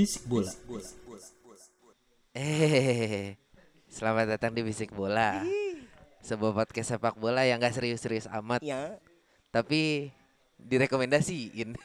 [0.00, 0.48] Bisik bola.
[2.32, 3.36] Eh,
[3.92, 5.44] selamat datang di Bisik Bola.
[6.24, 8.96] Sebuah podcast sepak bola yang gak serius-serius amat, Ya,
[9.52, 10.08] tapi
[10.56, 11.76] direkomendasiin.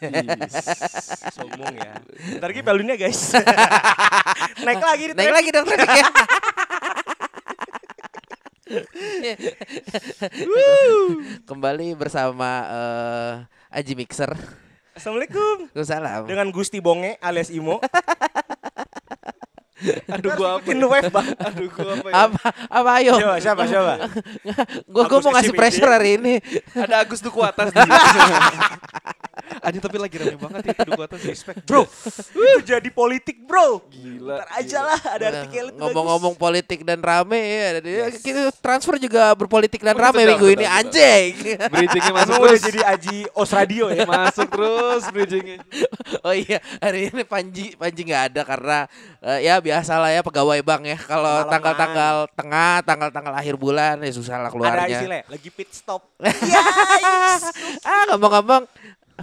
[1.35, 1.99] sombong ya.
[2.39, 3.35] Ntar lagi balunnya guys.
[4.63, 5.11] Naik lagi.
[5.11, 6.07] Naik lagi dong trafficnya.
[11.51, 14.63] Kembali bersama eh, Aji Mixer.
[14.95, 15.67] Assalamualaikum.
[15.83, 16.23] Salam.
[16.23, 17.83] Dengan Gusti Bonge alias Imo.
[20.07, 20.63] Aduh gua apa?
[20.63, 21.27] Bikin wave bang.
[21.35, 22.15] Aduh gua apa ya?
[22.15, 23.13] Apa apa ayo?
[23.19, 24.07] Coba siapa siapa?
[24.87, 26.39] Gue Agus mau ngasih pressure hari ini.
[26.71, 27.75] Ada Agus Duku atas
[29.65, 31.65] Anjing tapi lagi rame banget ya Duku atas respect.
[31.65, 31.89] Bro,
[32.31, 33.81] itu jadi politik bro.
[33.87, 34.37] Gila.
[34.37, 35.79] Ntar aja lah ada artikel itu.
[35.81, 40.45] Ngomong-ngomong politik dan rame ya, dia- kita transfer juga berpolitik dan Oh, rame betul, minggu
[40.45, 40.77] betul, ini betul.
[40.77, 41.31] anjing.
[41.67, 42.63] Bridgingnya masuk udah terus.
[42.63, 44.05] jadi Aji Osradio ya.
[44.05, 45.59] Masuk terus bridgingnya.
[46.21, 48.77] Oh iya, hari ini Panji Panji nggak ada karena
[49.21, 50.97] eh, ya biasalah ya pegawai bank ya.
[50.97, 54.97] Kalau tanggal-tanggal tengah, tanggal-tanggal akhir bulan ya susah lah Ada keluarnya.
[55.01, 56.01] istilah lagi pit stop.
[57.85, 58.63] ah, ngomong-ngomong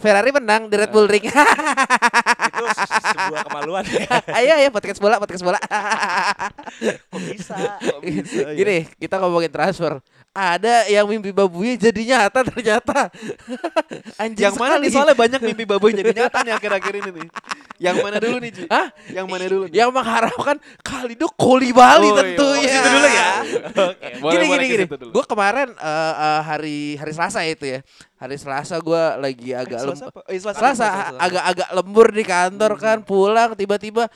[0.01, 1.29] Ferrari menang di Red Bull Ring.
[1.29, 2.65] itu
[3.13, 4.09] sebuah kemaluan ya.
[4.41, 5.61] Ayo ya podcast bola, podcast bola.
[5.61, 7.57] Kok bisa?
[8.01, 8.57] bisa, ya?
[8.57, 10.01] Gini, kita ngomongin transfer.
[10.33, 13.13] Ada yang mimpi babunya jadi nyata ternyata.
[14.23, 17.29] Anjing Yang mana nih soalnya banyak mimpi baboy jadi nyata nih akhir-akhir ini nih.
[17.77, 18.65] Yang mana dulu nih Ji?
[18.65, 18.89] Hah?
[19.13, 19.75] Yang mana dulu nih?
[19.77, 22.21] Yang mengharapkan Kalido Koli Bali Oh, iya.
[22.25, 22.65] tentunya.
[22.65, 23.29] Oh, situ dulu ya.
[24.23, 24.85] Boleh, gini boleh gini.
[25.11, 27.81] Gue kemarin eh, eh, hari hari Selasa itu ya.
[28.17, 30.07] Hari Selasa gue lagi agak lem- Selasa?
[30.31, 31.19] Eh, Selasa, Selasa Selasa.
[31.19, 34.09] agak-agak lembur di kantor kan pulang tiba-tiba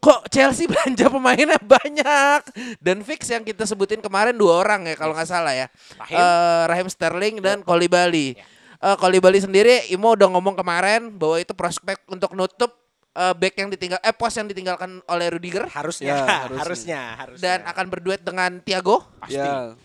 [0.00, 2.40] kok Chelsea belanja pemainnya banyak
[2.80, 6.16] dan fix yang kita sebutin kemarin dua orang ya kalau nggak salah ya Rahim.
[6.16, 8.34] Eh, Raheem Sterling dan Kolibali
[8.80, 12.72] Eh Kolibali sendiri Imo udah ngomong kemarin bahwa itu prospek untuk nutup
[13.12, 17.00] eh, back yang ditinggal eh pos yang ditinggalkan oleh Rudiger Harusnya, Ya, harusnya, harusnya.
[17.20, 17.44] harusnya.
[17.44, 19.36] dan akan berduet dengan Thiago pasti.
[19.36, 19.76] Ya.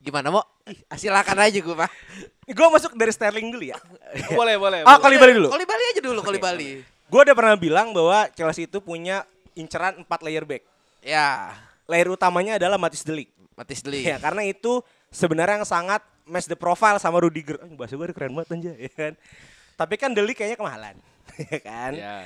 [0.00, 0.40] gimana mau
[0.96, 1.92] silakan aja gue pak
[2.46, 3.74] Gue masuk dari Sterling dulu ya.
[4.32, 4.80] Boleh, boleh.
[4.80, 5.02] Oh, boleh.
[5.02, 5.48] Koli Bali dulu.
[5.50, 9.22] Kolibali aja dulu Kolibali Gue udah pernah bilang bahwa Chelsea itu punya
[9.54, 10.62] inceran 4 layer back.
[11.00, 11.54] ya
[11.86, 13.30] Layer utamanya adalah Matis Delik.
[13.54, 17.62] Matis Delik Ya, karena itu sebenarnya yang sangat match the profile sama Rudiger.
[17.62, 19.12] Oh, bahasa gue keren banget aja, ya kan.
[19.78, 20.98] Tapi kan Delik kayaknya kemahalan.
[21.54, 21.92] ya kan?
[21.94, 22.16] Ya.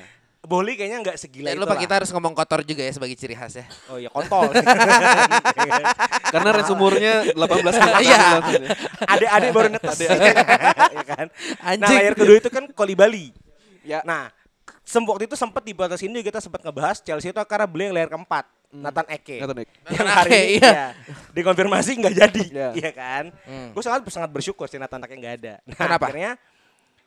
[0.41, 1.83] Boli kayaknya nggak segila Dan itu lupa lah.
[1.85, 3.69] kita harus ngomong kotor juga ya sebagai ciri khas ya.
[3.93, 4.49] Oh iya kontol.
[6.33, 7.37] Karena range umurnya 18
[7.77, 8.01] tahun.
[8.01, 8.21] Iya.
[9.05, 9.99] Adik-adik baru netes.
[10.01, 11.27] ya kan?
[11.29, 11.97] Nah, Anjing.
[12.01, 13.37] layer kedua itu kan Kolibali.
[13.85, 14.01] Ya.
[14.09, 14.33] Nah,
[14.91, 17.95] sem waktu itu sempat di batas ini kita sempat ngebahas Chelsea itu karena beli yang
[17.95, 19.39] layer keempat, Nathan Eke.
[19.39, 19.75] Nathan Eke.
[19.87, 20.71] Yang Nathan hari ini iya.
[20.75, 20.89] ya,
[21.31, 22.69] dikonfirmasi nggak jadi, Iya.
[22.75, 23.25] iya kan?
[23.71, 25.55] Gue sangat sangat bersyukur sih Nathan Ake nggak ada.
[25.63, 26.11] Nah, Kenapa?
[26.11, 26.35] Akhirnya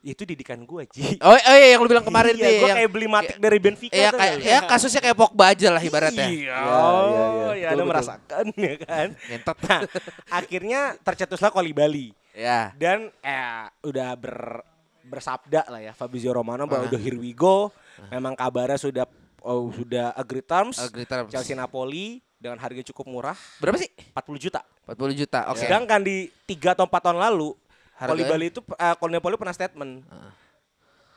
[0.03, 1.15] itu didikan gue Ji.
[1.23, 3.57] Oh, oh iya yang lu bilang kemarin iya, ya, gue yang kayak beli matik dari
[3.59, 6.27] Benfica ya tuh kayak ya kasusnya kayak Pogba aja lah ibaratnya.
[6.27, 7.67] Iya, iya, oh, iya.
[7.67, 7.87] ya, Betul, Anda betul.
[7.91, 9.07] merasakan ya kan.
[9.31, 9.57] Ngentot.
[9.63, 9.79] Nah,
[10.27, 12.73] akhirnya tercetuslah Kolibali Ya.
[12.75, 14.65] dan eh udah ber
[15.03, 16.89] bersabda lah ya Fabrizio Romano bahwa Ah.
[16.89, 17.69] udah here we go.
[18.09, 19.05] Memang kabarnya sudah
[19.43, 20.79] oh, sudah agree terms.
[20.79, 21.29] Agree terms.
[21.29, 23.87] Chelsea Napoli dengan harga cukup murah Berapa sih?
[24.11, 24.59] 40 juta.
[24.83, 25.39] 40 juta.
[25.51, 25.63] Oke.
[25.63, 27.55] Sedangkan di 3 atau 4 tahun lalu?
[27.93, 30.03] Kolibali itu uh, Napoli pernah statement.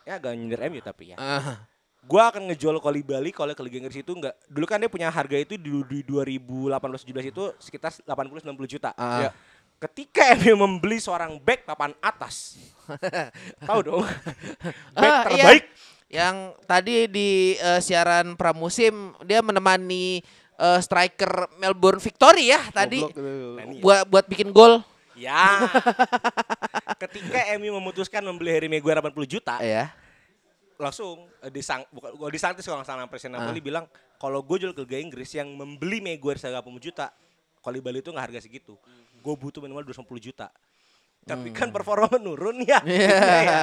[0.06, 1.16] Ya agak nyindir MU tapi ya.
[1.18, 1.66] Ah,
[2.06, 4.38] Gua akan ngejual Kolibali kalau ke Liga Inggris itu enggak.
[4.46, 8.94] Dulu kan dia punya harga itu di, di 2018-17 itu sekitar 80-90 juta.
[8.94, 9.26] ah.
[9.26, 9.30] Ya.
[9.86, 12.58] Ketika MU membeli seorang back papan atas.
[13.68, 14.02] Tahu dong.
[14.96, 15.24] back Ah, iya.
[15.24, 15.64] terbaik.
[16.06, 20.22] Yang tadi di eh, siaran pramusim dia menemani
[20.56, 23.18] eh, striker Melbourne Victory ya tadi Goblok.
[23.18, 23.80] Nah, ya.
[23.82, 24.82] buat buat bikin gol.
[25.14, 25.64] Ya.
[27.02, 29.90] Ketika MU memutuskan membeli Harry Maguire 80 juta, Ya.
[30.76, 33.46] langsung eh, disang bukan gua disangtis kalau salah Presiden Ah.
[33.46, 37.06] Napoli bilang kalau gue jual ke Liga Inggris yang membeli Maguire seharga 80 juta,
[37.60, 38.76] Kolibali itu nggak harga segitu.
[39.26, 40.54] Gue butuh minimal 250 juta.
[41.26, 42.78] Tapi kan performa menurun ya.
[42.86, 43.18] Iya.
[43.42, 43.60] Ya.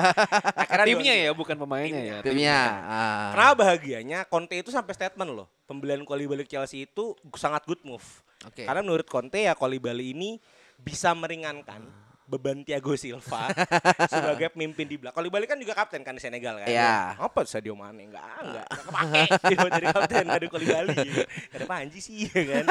[0.52, 2.18] Akhirnya Timnya ya, bukan pemainnya ya.
[2.20, 2.60] Timnya.
[2.84, 3.32] ah.
[3.32, 5.48] Kenapa bahagianya Conte itu sampai statement loh.
[5.64, 8.04] Pembelian Koulibaly ke Chelsea itu sangat good move.
[8.44, 8.68] Oke.
[8.68, 10.44] Karena menurut Conte ya Koulibaly ini
[10.76, 11.88] bisa meringankan
[12.34, 13.54] beban Thiago Silva
[14.12, 15.22] sebagai pemimpin di belakang.
[15.22, 16.68] Koulibaly kan juga kapten kan di Senegal kan.
[16.68, 17.14] Iya.
[17.22, 18.10] Apa Sadio Mane?
[18.10, 18.68] Enggak, enggak.
[18.68, 19.24] Enggak kepake.
[19.78, 20.98] Jadi kapten ada Koulibaly.
[21.54, 22.66] Gak ada Panji sih ya kan.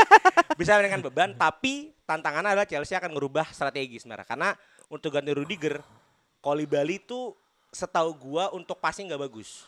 [0.59, 4.26] Bisa meringankan beban tapi tantangannya adalah Chelsea akan merubah strategi sebenarnya.
[4.26, 4.50] Karena
[4.91, 5.79] untuk ganti Rudiger,
[6.43, 7.32] Koulibaly itu
[7.73, 9.64] setahu gua untuk passing nggak bagus.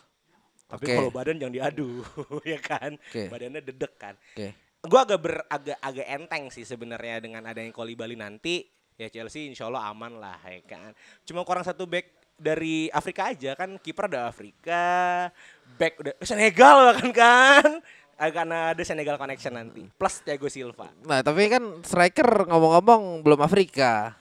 [0.68, 0.94] Tapi Oke.
[0.96, 2.04] kalau badan jangan diadu,
[2.52, 2.96] ya kan?
[2.98, 3.32] Oke.
[3.32, 4.14] Badannya dedek kan.
[4.36, 4.52] Oke.
[4.84, 9.66] Gua agak ber, agak agak enteng sih sebenarnya dengan adanya Koulibaly nanti ya Chelsea insya
[9.66, 10.90] Allah aman lah ya kan.
[11.22, 15.28] Cuma kurang satu back dari Afrika aja kan kiper ada Afrika,
[15.74, 17.68] back udah eh, Senegal bahkan kan.
[18.14, 19.90] Ah, Karena ada Senegal connection nanti.
[19.90, 20.86] Plus Thiago Silva.
[21.02, 24.14] Nah, tapi kan striker ngomong-ngomong belum Afrika.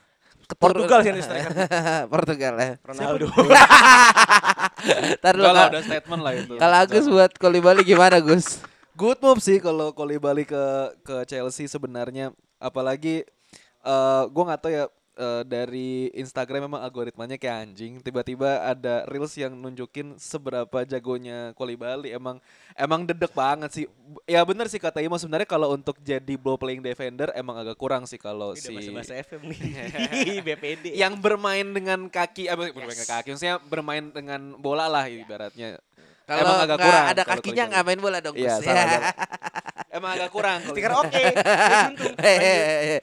[0.44, 1.54] Ketur- Portugal sih yang striker.
[2.10, 2.72] Portugal ya.
[2.82, 3.30] Ronaldo.
[5.22, 5.68] Ntar Kak.
[5.72, 6.54] udah statement lah itu.
[6.58, 8.60] Kalau Agus buat Koulibaly gimana Gus?
[8.94, 10.64] Good move sih kalau Koulibaly ke
[11.02, 13.26] ke Chelsea sebenarnya apalagi
[13.84, 14.86] eh gua nggak tahu ya
[15.20, 18.00] eh, dari Instagram memang algoritmanya kayak anjing.
[18.00, 22.40] Tiba-tiba ada reels yang nunjukin seberapa jagonya Koulibaly emang
[22.74, 23.86] emang dedek banget sih.
[24.26, 28.08] Ya bener sih kata Imo sebenarnya kalau untuk jadi ball playing defender emang agak kurang
[28.08, 29.60] sih kalau si FM nih.
[30.48, 30.86] BPD.
[30.96, 35.78] yang bermain dengan kaki eh, bermain dengan kaki maksudnya bermain dengan bola lah ibaratnya
[36.24, 39.00] Kalau emang agak nggak kurang ada kakinya nggak main bola dong Iya, salah, Ya.
[39.94, 40.60] Emang agak kurang.
[40.66, 41.02] Stiker gitu.
[41.06, 41.22] oke.
[41.22, 41.32] Dia
[41.86, 42.14] buntung.
[42.18, 42.98] Hehehe.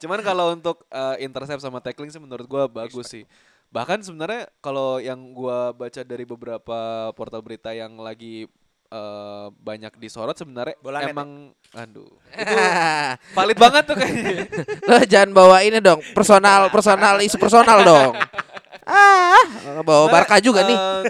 [0.00, 3.28] Cuman kalau untuk eh, intercept sama tackling sih menurut gua bagus sih.
[3.68, 8.48] Bahkan sebenarnya kalau yang gua baca dari beberapa portal berita yang lagi
[8.88, 12.56] eh, banyak disorot sebenarnya Bola net emang aduh itu
[13.36, 14.48] valid banget tuh kayaknya.
[14.88, 18.16] Lo jangan bawa ini dong, personal personal isu personal dong.
[18.88, 19.44] Ah,
[19.80, 20.72] bawa Barca juga nih.
[20.72, 21.02] Eh,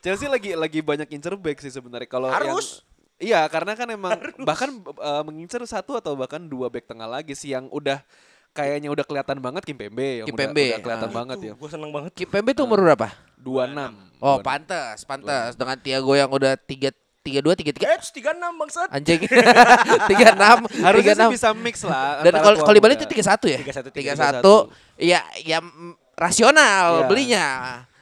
[0.00, 2.82] Chelsea lagi lagi banyak incer back sih sebenarnya kalau yang- Harus.
[3.16, 7.50] Iya, karena kan emang bahkan eh, mengincar satu atau bahkan dua back tengah lagi sih
[7.50, 8.02] yang udah
[8.50, 11.14] kayaknya udah kelihatan banget Kim Pembe yang udah- Kimpembe, udah, kelihatan ah.
[11.14, 11.52] banget ya.
[11.54, 12.10] Gue seneng banget.
[12.12, 13.10] Kipembe tuh umur berapa?
[13.38, 14.18] 26.
[14.18, 18.24] Oh, pantas, pantas dengan Tiago yang udah tiga tiga dua tiga tiga Eh, 36
[18.56, 18.88] bangsat.
[18.88, 19.20] anjing
[20.10, 22.24] tiga enam Harusnya sih bisa mix lah.
[22.24, 22.96] dan kalau kalau Bali muda.
[22.96, 24.22] itu tiga satu ya 31, tiga 31.
[24.40, 24.54] satu
[24.96, 27.06] ya ya mm, rasional Iya.
[27.06, 27.46] belinya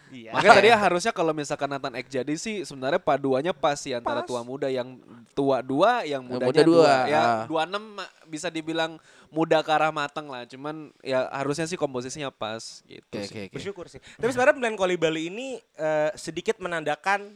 [0.06, 0.30] Iya.
[0.32, 4.28] Makanya tadi harusnya kalau misalkan Nathan Ek jadi sih sebenarnya paduannya pas sih antara Pas.
[4.30, 4.96] tua muda yang
[5.34, 6.94] tua dua yang mudanya muda dua, dua.
[7.10, 7.44] Ya ah.
[7.44, 10.46] 26 ma- bisa dibilang muda ke arah matang lah.
[10.46, 13.34] Cuman ya harusnya sih komposisinya pas gitu oke sih.
[13.34, 13.98] oke oke Bersyukur sih.
[13.98, 17.26] Tapi sebenarnya pembelian Koulibaly ini eh, sedikit menandakan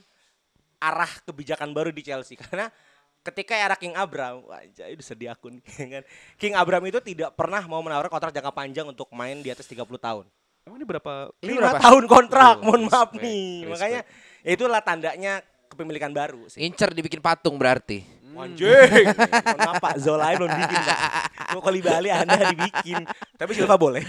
[0.79, 2.71] arah kebijakan baru di Chelsea karena
[3.21, 5.59] ketika era King Abraham, wajah itu sedih akun
[5.99, 6.07] kan.
[6.39, 9.85] King Abraham itu tidak pernah mau menawarkan kontrak jangka panjang untuk main di atas 30
[9.99, 10.25] tahun.
[10.63, 11.13] Emang ini berapa?
[11.39, 11.81] Ini Lima berapa?
[11.81, 13.45] tahun kontrak, Oh, mohon maaf respect, nih.
[13.61, 13.71] respect.
[13.73, 14.01] Makanya
[14.41, 15.33] ya itulah tandanya
[15.67, 16.61] kepemilikan baru sih.
[16.61, 19.05] incer dibikin patung berarti Anjing.
[19.45, 20.99] Mohon maaf Pak, Zola belum bikin Pak.
[21.51, 23.05] Mau Koulibaly Anda dibikin.
[23.37, 24.01] Tapi Silva boleh.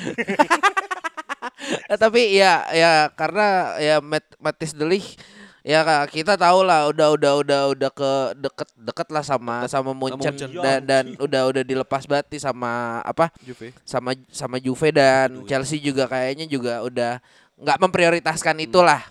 [1.90, 5.20] Eh, tapi ya ya karena ya Matt, Matthijs de Ligt
[5.62, 9.94] ya Kak, kita tahu lah udah udah udah udah ke deket deket lah sama sama
[9.94, 10.50] Munchen Munchen.
[10.58, 13.70] dan dan udah udah dilepas berarti sama apa Juve.
[13.86, 17.22] sama sama Juve dan Chelsea juga kayaknya juga udah
[17.62, 19.02] nggak memprioritaskan itulah.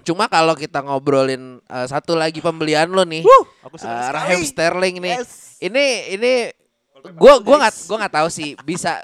[0.00, 3.20] Cuma kalau kita ngobrolin eh, satu lagi pembelian lo nih,
[3.68, 4.16] Aku sekali.
[4.16, 5.14] Raheem Sterling nih.
[5.20, 5.60] Yes.
[5.60, 5.86] Ini
[6.16, 6.32] ini
[7.20, 8.96] gua gua nggak gua nggak tahu sih bisa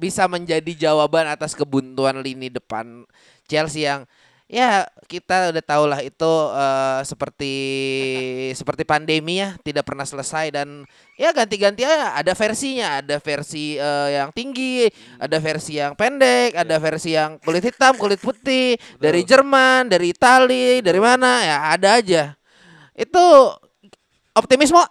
[0.00, 3.04] bisa menjadi jawaban atas kebuntuan lini depan
[3.44, 4.08] Chelsea yang
[4.50, 7.54] ya kita udah tahu lah itu eh, seperti
[8.58, 10.82] seperti pandemi ya tidak pernah selesai dan
[11.14, 12.18] ya ganti-ganti aja.
[12.18, 14.90] Ada versinya ada versi eh, yang tinggi
[15.22, 20.82] ada versi yang pendek ada versi yang kulit hitam kulit putih dari Jerman dari Itali
[20.82, 22.34] dari mana ya ada aja.
[22.98, 23.54] Itu
[24.34, 24.82] optimisme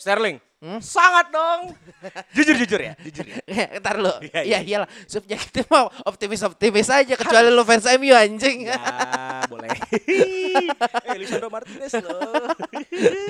[0.00, 0.43] Sterling.
[0.64, 0.80] Hmm?
[0.80, 1.76] Sangat dong.
[2.36, 3.36] jujur jujur ya, jujur ya.
[3.54, 4.56] Ya, Ntar lu Iya, iya.
[4.56, 8.80] Ya iyalah Subjektif mau optimis-optimis aja Kecuali lu fans MU anjing Ya,
[9.44, 9.68] boleh.
[9.68, 12.48] eh, Lisandro Martinez loh.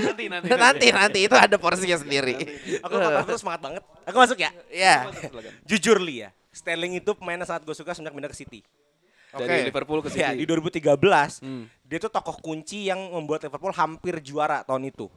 [0.01, 0.47] Nanti nanti.
[0.49, 2.39] Nanti nanti itu ada porsinya sendiri
[2.81, 3.83] Aku kabar terus semangat banget.
[4.07, 4.51] Aku masuk ya.
[4.71, 5.11] Ya
[5.67, 6.31] Jujur li ya.
[6.55, 8.61] Sterling itu pemain yang sangat gue suka semenjak pindah ke City.
[9.35, 10.39] Dari Liverpool ke Ya, City.
[10.39, 11.67] di 2013 Hmm.
[11.83, 15.11] dia tuh tokoh kunci yang membuat Liverpool hampir juara tahun itu.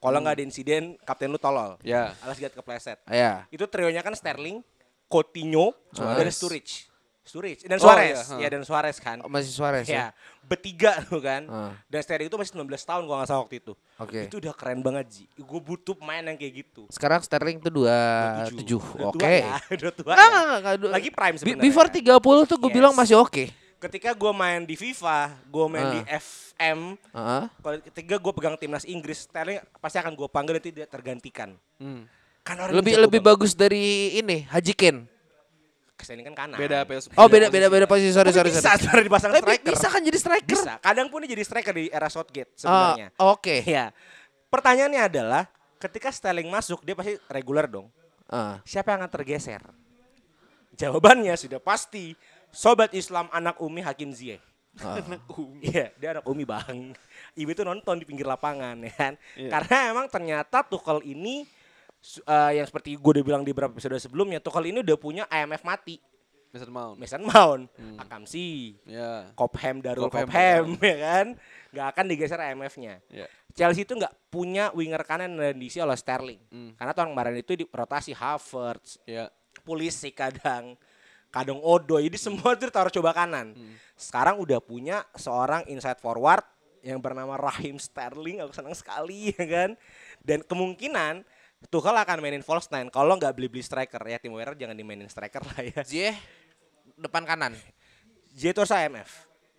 [0.00, 1.76] Kalau nggak ada insiden, kapten lu tolol.
[1.80, 2.16] Ya.
[2.18, 2.96] Alas lihat kepleset.
[3.06, 4.64] Ya Itu trionya kan Sterling,
[5.06, 6.16] Coutinho, Ah.
[6.16, 6.88] dan Sturridge.
[7.20, 8.26] Sturridge dan Oh, Suarez.
[8.32, 9.20] iya, ya dan Suarez kan.
[9.20, 9.94] Oh, masih Suarez ya.
[9.94, 10.06] Ya,
[10.42, 11.44] bertiga tuh kan.
[11.46, 11.72] Ah.
[11.84, 13.72] Dan Sterling itu masih 19 tahun gua nggak salah waktu itu.
[13.96, 14.20] Oke.
[14.24, 15.24] Itu udah keren banget, Ji.
[15.36, 16.88] Gue butuh pemain yang kayak gitu.
[16.88, 18.80] Sekarang Sterling tuh 27.
[18.80, 19.34] Udah tua Oke.
[19.36, 20.56] ya, udah tua Enggak, ya.
[20.56, 20.74] enggak.
[20.90, 21.62] Lagi prime Be- sebenarnya.
[21.62, 22.10] Before 30
[22.46, 22.74] tuh gue Yes.
[22.74, 23.44] bilang masih oke.
[23.80, 25.92] Ketika gue main di FIFA, gue main Ah.
[25.94, 27.42] di FM, Heeh.
[27.48, 31.56] kalau ketika gue pegang timnas Inggris, Sterling pasti akan gue panggil nanti dia tergantikan.
[31.80, 32.04] Hmm.
[32.40, 33.38] Kan orang Lebih jago lebih banget.
[33.40, 33.84] bagus dari
[34.14, 35.00] ini Haji Kane.
[35.96, 36.56] Sterling kan kanan.
[36.56, 37.08] Beda PS.
[37.14, 38.76] Oh beda beda beda posisi sorry Tapi sorry bisa sorry.
[38.78, 39.70] sebenarnya dipasang Tapi striker.
[39.70, 40.48] bisa kan jadi striker?
[40.50, 40.72] Bisa.
[40.78, 43.08] Kadang pun dia jadi striker di era Southgate Ah, sebenarnya.
[43.18, 43.56] Oke.
[43.66, 43.84] Iya.
[44.46, 45.42] Pertanyaannya adalah
[45.78, 47.88] ketika Sterling masuk dia pasti reguler dong.
[48.26, 48.60] Ah.
[48.62, 49.60] Siapa yang akan tergeser?
[50.72, 52.16] Jawabannya sudah pasti
[52.50, 54.42] sobat Islam anak Umi Hakim Ziyech.
[55.60, 56.94] Iya, dia anak Umi bang.
[57.34, 59.12] Ibu itu nonton di pinggir lapangan ya kan.
[59.34, 59.50] Iya.
[59.50, 61.42] Karena emang ternyata Tuchel ini
[62.22, 65.66] eh, yang seperti gue udah bilang di beberapa episode sebelumnya, Tuchel ini udah punya IMF
[65.66, 65.98] mati.
[66.50, 66.96] Mason Mount.
[66.98, 67.94] Mason Mount, Hmm.
[68.02, 69.30] Akamsi, Ya.
[69.38, 71.26] Cobham Darul Cobham, Cobham, ya kan.
[71.70, 72.94] Nggak akan digeser IMF-nya.
[73.06, 73.26] Ya.
[73.54, 76.42] Chelsea itu nggak punya winger kanan yang diisi oleh Sterling.
[76.50, 76.74] Hmm.
[76.74, 79.30] Karena tahun kemarin itu di rotasi Havertz, Ya.
[79.62, 80.74] Pulisic kadang,
[81.30, 81.96] kadang Odo.
[81.96, 83.54] Jadi semua itu taruh coba kanan.
[83.94, 86.42] Sekarang udah punya seorang inside forward
[86.82, 88.42] yang bernama Raheem Sterling.
[88.44, 89.70] Aku senang sekali ya kan.
[90.20, 91.24] Dan kemungkinan
[91.68, 95.44] Tuchel akan mainin false nine kalau nggak beli-beli striker ya Timo Werner jangan dimainin striker
[95.44, 95.80] lah ya.
[95.84, 96.16] Ziyech
[96.96, 97.56] depan kanan.
[98.32, 99.10] J itu harus IMF.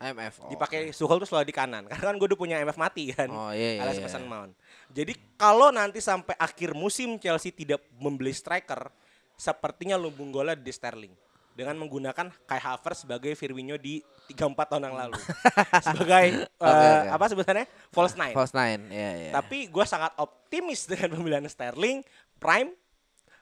[0.02, 0.42] IMF.
[0.42, 1.86] Oh, Dipakai Tuchel tuh selalu di kanan.
[1.86, 3.30] Karena kan gue udah punya IMF mati kan.
[3.30, 4.06] Oh, iya, iya, alias iya.
[4.10, 4.52] Mason Mount.
[4.90, 8.90] Jadi kalau nanti sampai akhir musim Chelsea tidak membeli striker,
[9.38, 11.14] sepertinya lumbung golnya di Sterling
[11.62, 14.02] dengan menggunakan Kai Havertz sebagai Firmino di
[14.34, 15.14] 3-4 tahun yang lalu.
[15.86, 17.10] sebagai Oke, eh, oke.
[17.14, 17.66] apa sebenarnya?
[17.94, 18.34] false nine.
[18.34, 18.82] False nine.
[18.90, 19.32] Iya iya.
[19.38, 22.02] Tapi gue sangat optimis dengan pembelian Sterling
[22.42, 22.74] prime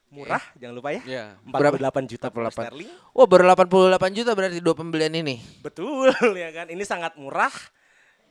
[0.10, 1.02] murah jangan lupa ya.
[1.06, 1.26] Ya.
[1.48, 2.60] 48 juta per 48.
[2.60, 2.92] Sterling.
[3.16, 5.40] Wah baru 88 juta berarti dua pembelian ini.
[5.64, 6.12] Betul
[6.44, 6.68] ya kan.
[6.68, 7.54] Ini sangat murah.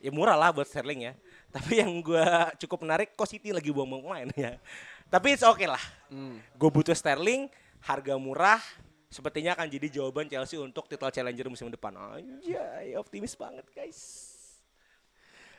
[0.04, 1.14] Ya murah lah buat Sterling ya.
[1.48, 4.60] Tapi yang gua cukup menarik kok City lagi buang-buang pemain ya.
[5.08, 5.80] Tapi it's okay lah.
[6.12, 6.36] Hmm.
[6.60, 7.48] Gue butuh Sterling,
[7.80, 8.60] harga murah.
[9.08, 11.96] Sepertinya akan jadi jawaban Chelsea untuk title challenger musim depan.
[11.96, 14.00] Anjay, optimis banget guys.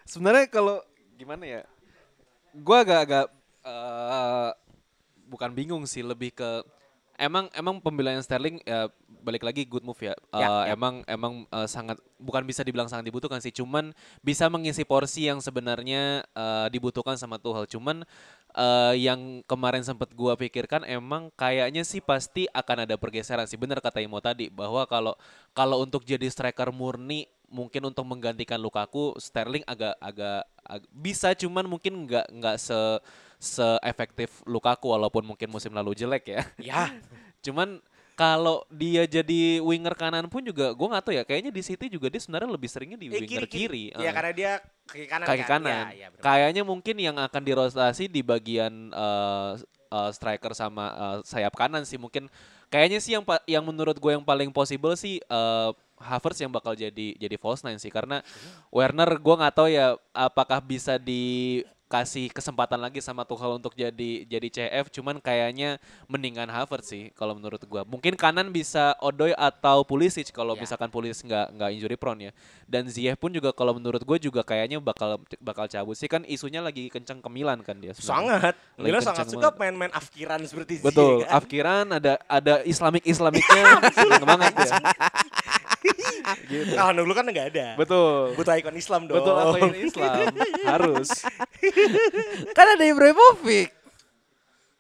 [0.06, 0.78] Sebenarnya kalau
[1.18, 1.62] gimana ya?
[2.54, 3.26] Gua agak-agak
[3.66, 4.52] eh,
[5.30, 6.62] bukan bingung sih, lebih ke
[7.20, 8.88] emang emang pembelian Sterling ya
[9.20, 10.16] balik lagi good move ya.
[10.32, 10.74] Eh, Ya, ya.
[10.74, 13.92] Emang emang eh, sangat bukan bisa dibilang sangat dibutuhkan sih, cuman
[14.24, 17.68] bisa mengisi porsi yang sebenarnya eh, dibutuhkan sama Tuchel.
[17.68, 18.08] Cuman
[18.56, 23.60] eh, yang kemarin sempat gua pikirkan emang kayaknya sih pasti akan ada pergeseran sih.
[23.60, 25.14] Bener kata Imo tadi bahwa kalau
[25.52, 31.66] kalau untuk jadi striker murni mungkin untuk menggantikan Lukaku Sterling agak agak, ag- bisa cuman
[31.66, 32.78] mungkin nggak nggak se
[33.40, 36.42] se efektif Lukaku walaupun mungkin musim lalu jelek ya.
[36.60, 36.84] Ya,
[37.46, 37.80] Cuman
[38.20, 42.12] kalau dia jadi winger kanan pun juga gue nggak tahu ya kayaknya di City juga
[42.12, 43.96] dia sebenarnya lebih seringnya di eh, winger kiri.
[43.96, 44.14] Ya eh.
[44.14, 44.52] karena dia
[44.92, 45.52] kaki kanan kaki kan.
[45.64, 45.72] kanan.
[45.72, 46.24] Ya, ya, bener.
[46.28, 49.52] Kayaknya mungkin yang akan dirotasi di bagian eh,
[49.88, 52.28] eh, striker sama eh, sayap kanan sih mungkin.
[52.68, 55.70] Kayaknya sih yang yang menurut gue yang paling possible sih eh,
[56.00, 58.20] Havertz yang bakal jadi jadi false nine sih karena
[58.68, 61.00] Werner gue nggak tahu ya apakah bisa
[61.90, 67.34] dikasih kesempatan lagi sama Tuchel untuk jadi jadi CF cuman kayaknya mendingan Havertz sih kalau
[67.34, 70.62] menurut gua mungkin kanan bisa Odoi atau Pulisic kalau Ya.
[70.62, 72.32] misalkan Pulisic nggak nggak injury prone ya
[72.70, 76.62] dan Ziyech pun juga kalau menurut gue juga kayaknya bakal bakal cabut sih kan isunya
[76.62, 78.06] lagi kenceng ke Milan kan dia sebenarnya.
[78.38, 78.54] sangat.
[78.78, 81.42] Milan Lagi sangat kencang suka main-main afkiran seperti Ziyech, Betul, kan?
[81.42, 83.66] Afkiran ada ada Islamik Islamiknya
[83.98, 84.78] seneng banget ya.
[86.46, 86.74] gitu.
[86.74, 87.68] Kalau dulu kan nggak ada.
[87.76, 88.36] Betul.
[88.36, 89.18] Butuh ikon Islam dong.
[89.18, 90.14] Betul yang Islam
[90.66, 91.10] harus.
[92.58, 93.72] Kan ada Ibrahimovic.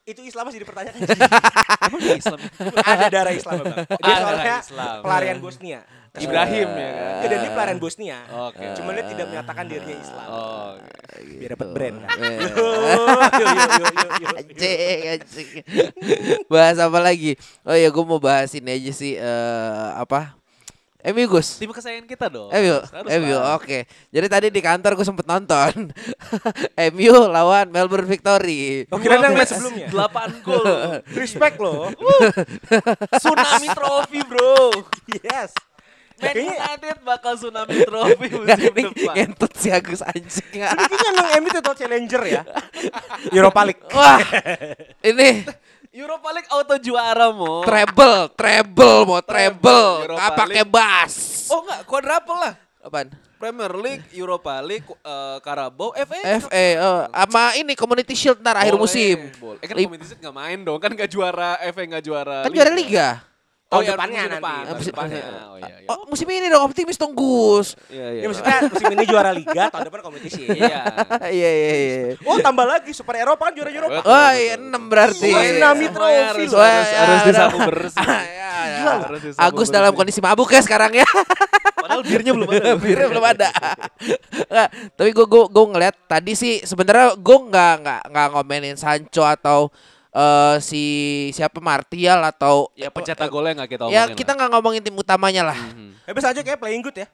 [0.03, 0.99] Itu Islam masih dipertanyakan.
[1.85, 2.39] Emang dia Islam?
[2.81, 3.77] ada darah Islam bang.
[3.85, 4.95] Dia Ada soalnya Islam.
[5.05, 5.79] pelarian Bosnia.
[6.09, 7.29] Ibrahim ya kan.
[7.29, 8.17] Dan dia pelarian Bosnia.
[8.49, 8.65] Oke.
[8.73, 10.25] Cuman dia tidak menyatakan dirinya Islam.
[10.25, 10.69] Oh,
[11.37, 12.09] Biar dapat brand kan.
[12.17, 12.37] Eh.
[12.41, 12.57] Yuk,
[13.37, 14.29] yuk, yuk, yuk, yuk, yuk.
[14.33, 15.49] Anjing, anjing.
[16.49, 17.37] bahas apa lagi?
[17.61, 19.13] Oh ya, gue mau bahas ini aja sih.
[19.13, 20.38] eh apa?
[20.99, 21.63] MU Gus.
[21.63, 22.51] tim kesayangan kita dong.
[22.51, 22.75] MU,
[23.07, 23.87] MU, oke.
[24.11, 25.95] Jadi tadi di kantor gue sempet nonton
[26.91, 28.83] MU lawan Melbourne Victory.
[28.91, 29.87] Oh kira yang match sebelumnya.
[29.87, 30.59] Delapan gol.
[31.23, 31.87] Respect loh.
[33.15, 34.75] tsunami trophy bro.
[35.23, 35.55] yes.
[36.19, 39.13] Man United bakal tsunami trophy Nggak, musim ini depan.
[39.15, 40.51] ngentut si Agus anjing.
[40.51, 42.41] Kayaknya emang MU title challenger ya.
[43.31, 43.87] Europa League.
[43.87, 44.19] Wah,
[44.99, 45.47] ini
[45.99, 47.59] Europa League auto juara mo.
[47.67, 50.07] treble, treble mau treble.
[50.07, 51.15] Europa Nggak pakai bass.
[51.51, 52.53] Oh enggak, quadruple lah.
[52.79, 53.11] Apaan?
[53.39, 56.19] Premier League, Europa League, eh, Carabao, FA.
[56.43, 59.31] FA, oh, sama ini Community Shield ntar akhir musim.
[59.39, 59.59] boleh.
[59.63, 62.47] Eh kan Community Shield nggak main dong, kan nggak juara FA nggak juara.
[62.47, 63.23] Kan juara liga.
[63.69, 64.41] Tahun iya, depannya musim nanti.
[64.41, 65.21] depan, musim depannya.
[65.21, 65.87] Oh iya, iya.
[65.93, 67.77] Oh, musim ini dong optimis dong Gus.
[67.93, 68.21] Iya, iya.
[68.21, 70.41] Ya maksudnya musim ini juara liga, tahun depan kompetisi.
[70.59, 70.81] Iya.
[71.29, 71.97] Iya iya iya.
[72.25, 74.01] Oh tambah lagi Super Eropa kan juara Eropa.
[74.01, 75.29] Oh iya enam berarti.
[75.29, 76.65] Oh, enam itu Semuanya trofi harus, loh.
[76.65, 78.01] harus, Ya, harus disapu bersih.
[78.01, 78.81] Ah, ya, ya.
[79.05, 81.07] Harus disapu Agus dalam kondisi mabuk ya sekarang ya.
[81.77, 82.73] Padahal birnya belum ada.
[82.83, 83.49] Birnya belum ada.
[84.51, 89.21] Nggak, tapi gue gue gue ngeliat tadi sih sebenarnya gue nggak nggak nggak ngomenin Sancho
[89.21, 89.69] atau
[90.19, 90.83] eh, si
[91.31, 95.43] siapa Martial atau Ya pencetak golnya nggak kita ya omongin kita nggak ngomongin tim utamanya
[95.45, 95.59] lah.
[95.71, 96.03] Mhm.
[96.03, 97.07] Tapi saja kayak playing good ya.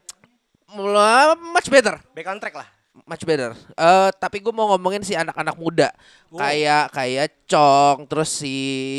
[0.68, 2.02] Mulai much better.
[2.12, 2.68] Back on track lah.
[3.04, 3.52] much better.
[3.76, 5.92] Eh tapi gue mau ngomongin si anak-anak muda
[6.32, 6.40] Oh.
[6.40, 8.56] kayak kayak Chong terus si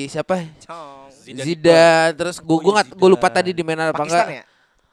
[0.07, 1.09] siapa Cong.
[1.27, 3.37] Zidane, terus gue Oh, gue iya, nggak gue lupa Zidane.
[3.41, 4.39] tadi di mana apa Pakistan enggak.
[4.39, 4.45] ya?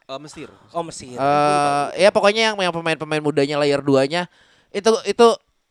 [0.04, 0.48] Eh, Mesir.
[0.72, 1.14] Oh Mesir.
[1.14, 4.26] Eh ya pokoknya yang yang pemain-pemain mudanya layer 2-nya
[4.68, 5.26] itu itu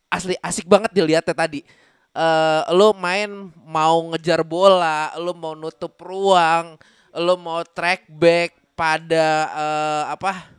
[0.07, 1.65] asli asik banget dilihatnya tadi.
[2.13, 6.77] Eh lo main mau ngejar bola, lo mau nutup ruang,
[7.17, 10.53] lo mau track back pada eh, apa?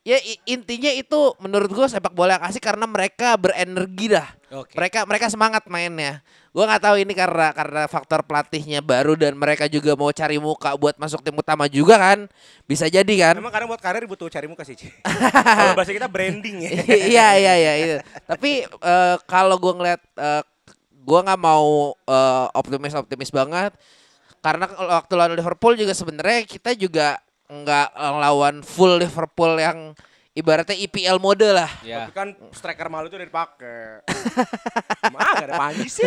[0.00, 0.16] Ya
[0.48, 4.32] intinya itu menurut gue sepak bola yang asik karena mereka berenergi dah.
[4.50, 4.72] Oke.
[4.72, 6.24] Mereka mereka semangat mainnya.
[6.50, 10.74] Gua nggak tahu ini karena karena faktor pelatihnya baru dan mereka juga mau cari muka
[10.74, 12.26] buat masuk tim utama juga kan.
[12.66, 13.38] Bisa jadi kan.
[13.38, 14.74] Memang kadang buat karir butuh cari muka sih.
[15.62, 16.70] Kalau bahasa kita branding ya.
[16.90, 17.96] iya iya iya iya.
[18.26, 20.42] Tapi eh, kalau gua ngeliat eh,
[21.02, 23.72] gua nggak mau eh, optimis optimis banget
[24.40, 29.92] karena kalau waktu lawan Liverpool juga sebenarnya kita juga nggak lawan full Liverpool yang
[30.30, 31.68] ibaratnya IPL mode lah.
[31.82, 32.06] Ya.
[32.06, 34.00] Tapi kan striker malu itu udah dipakai.
[35.14, 36.06] Mah gak ada panji sih.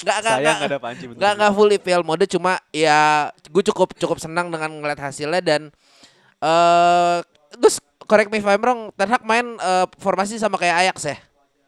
[0.00, 1.18] Nggak Sayang nggak nggak ada panci bener.
[1.18, 5.62] nggak nggak full IPL mode cuma ya gue cukup cukup senang dengan ngeliat hasilnya dan
[6.40, 7.18] eh
[7.58, 11.16] Gus correct me if I'm wrong Ten Hag main eh, formasi sama kayak Ajax ya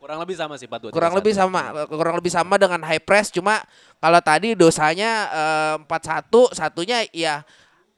[0.00, 3.28] Kurang lebih sama sih 4 2 kurang lebih sama kurang lebih sama dengan high press
[3.28, 3.60] cuma
[4.00, 5.28] kalau tadi dosanya
[5.84, 7.44] empat satu satunya ya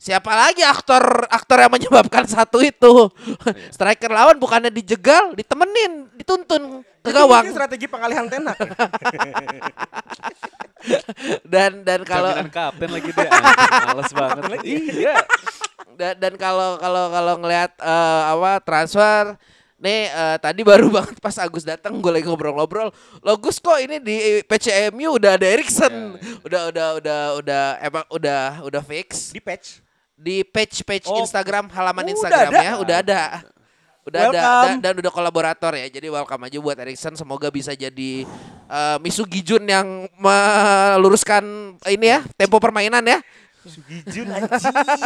[0.02, 0.98] siapa lagi aktor
[1.30, 3.06] aktor yang menyebabkan satu itu
[3.70, 8.58] striker lawan bukannya dijegal ditemenin dituntun ke Itu gawang mungkin strategi pengalihan tenak.
[8.58, 9.62] ya.
[11.52, 13.28] dan dan kalau kapten lagi deh.
[13.30, 14.42] Anjing, Males banget.
[14.66, 15.16] Iya.
[15.94, 19.38] dan dan kalau kalau kalau ngelihat eh, apa transfer
[19.82, 22.94] nih eh, tadi baru banget pas Agus datang gue lagi ngobrol-ngobrol.
[23.18, 26.14] Lo Gus kok ini di PCMU udah ada Erikson?
[26.46, 29.34] Udah udah udah udah emang udah udah fix?
[29.34, 29.82] Di patch.
[30.14, 32.62] di page page Oh, Instagram halaman udah Instagram ada.
[32.62, 33.22] ya udah ada.
[34.02, 34.62] Udah ada Welcome.
[34.62, 37.18] dan, dan udah kolaborator ya jadi welcome aja buat Erikson.
[37.18, 38.22] Semoga bisa jadi
[38.70, 43.18] eh, Misugi Jun yang meluruskan ini ya tempo permainan ya
[43.62, 44.26] Sugijun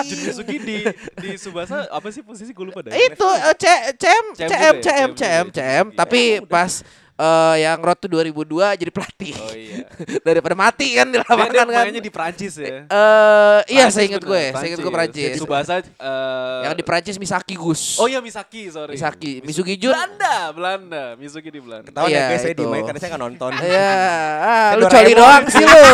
[0.04, 0.78] Jun Misugi di
[1.20, 2.92] di Subasa apa sih posisi gue lupa dah.
[2.96, 3.28] itu
[3.60, 3.64] C
[4.00, 5.08] CM CM CM?
[5.12, 6.80] CM CM tapi pas
[7.16, 8.44] eh, yang Road to 2002
[8.76, 9.84] jadi pelatih Oh iya.
[10.26, 12.84] daripada mati kan di Dia, dia lapangan kan mainnya di Prancis ya.
[12.84, 16.84] eh iya Prancis saya ingat gue saya ingat gue Prancis Di Subasa eh, yang di
[16.84, 18.94] Prancis Misaki Gus Oh iya Misaki, sorry.
[18.94, 21.02] Misaki Misugi Jun Belanda, Belanda.
[21.16, 21.88] Misugi di Belanda.
[21.88, 23.50] Tahu Iya, ya guys saya di main karena saya nggak nonton.
[23.66, 23.92] Iya,
[24.38, 25.90] ah, lu coli doang sih lu.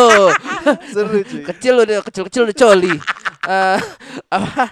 [0.93, 1.41] Seru cuy.
[1.49, 2.93] kecil udah kecil-kecil udah coli.
[3.43, 3.79] Eh,
[4.29, 4.65] apa?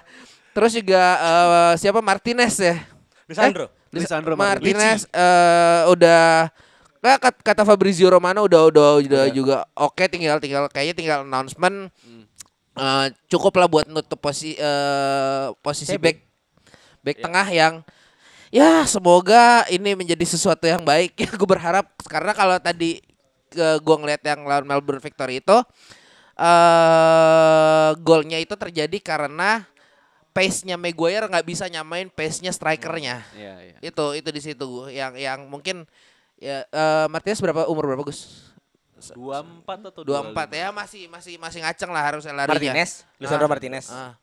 [0.52, 2.76] Terus juga eh, siapa Martinez ya?
[3.26, 3.66] Lisandro.
[3.66, 5.06] Eh, Lisandro Martinez.
[5.12, 6.50] Eh, udah
[7.02, 11.90] Nah, kat- kata Fabrizio Romano udah udah udah juga oke tinggal tinggal kayaknya tinggal announcement.
[12.78, 16.22] Eh, cukup lah buat nutup posi eh, posisi back.
[17.02, 17.74] back tengah yang
[18.54, 21.18] ya semoga ini menjadi sesuatu yang baik.
[21.26, 23.02] Ya gue berharap karena kalau tadi
[23.50, 25.58] ke gue ngeliat yang lawan Melbourne Victory itu
[26.38, 29.66] eh golnya itu terjadi karena
[30.32, 33.76] pace-nya Maguire nggak bisa nyamain pace-nya strikernya Iya, iya.
[33.82, 35.84] itu itu di situ yang yang mungkin
[36.36, 38.50] ya eh, Martinez berapa umur berapa Gus
[39.02, 43.02] 24 atau 24 ya masih masih masih ngaceng lah harusnya larinya Martinez.
[43.18, 43.86] Lisandro Ah, Martinez.
[43.90, 44.14] ah.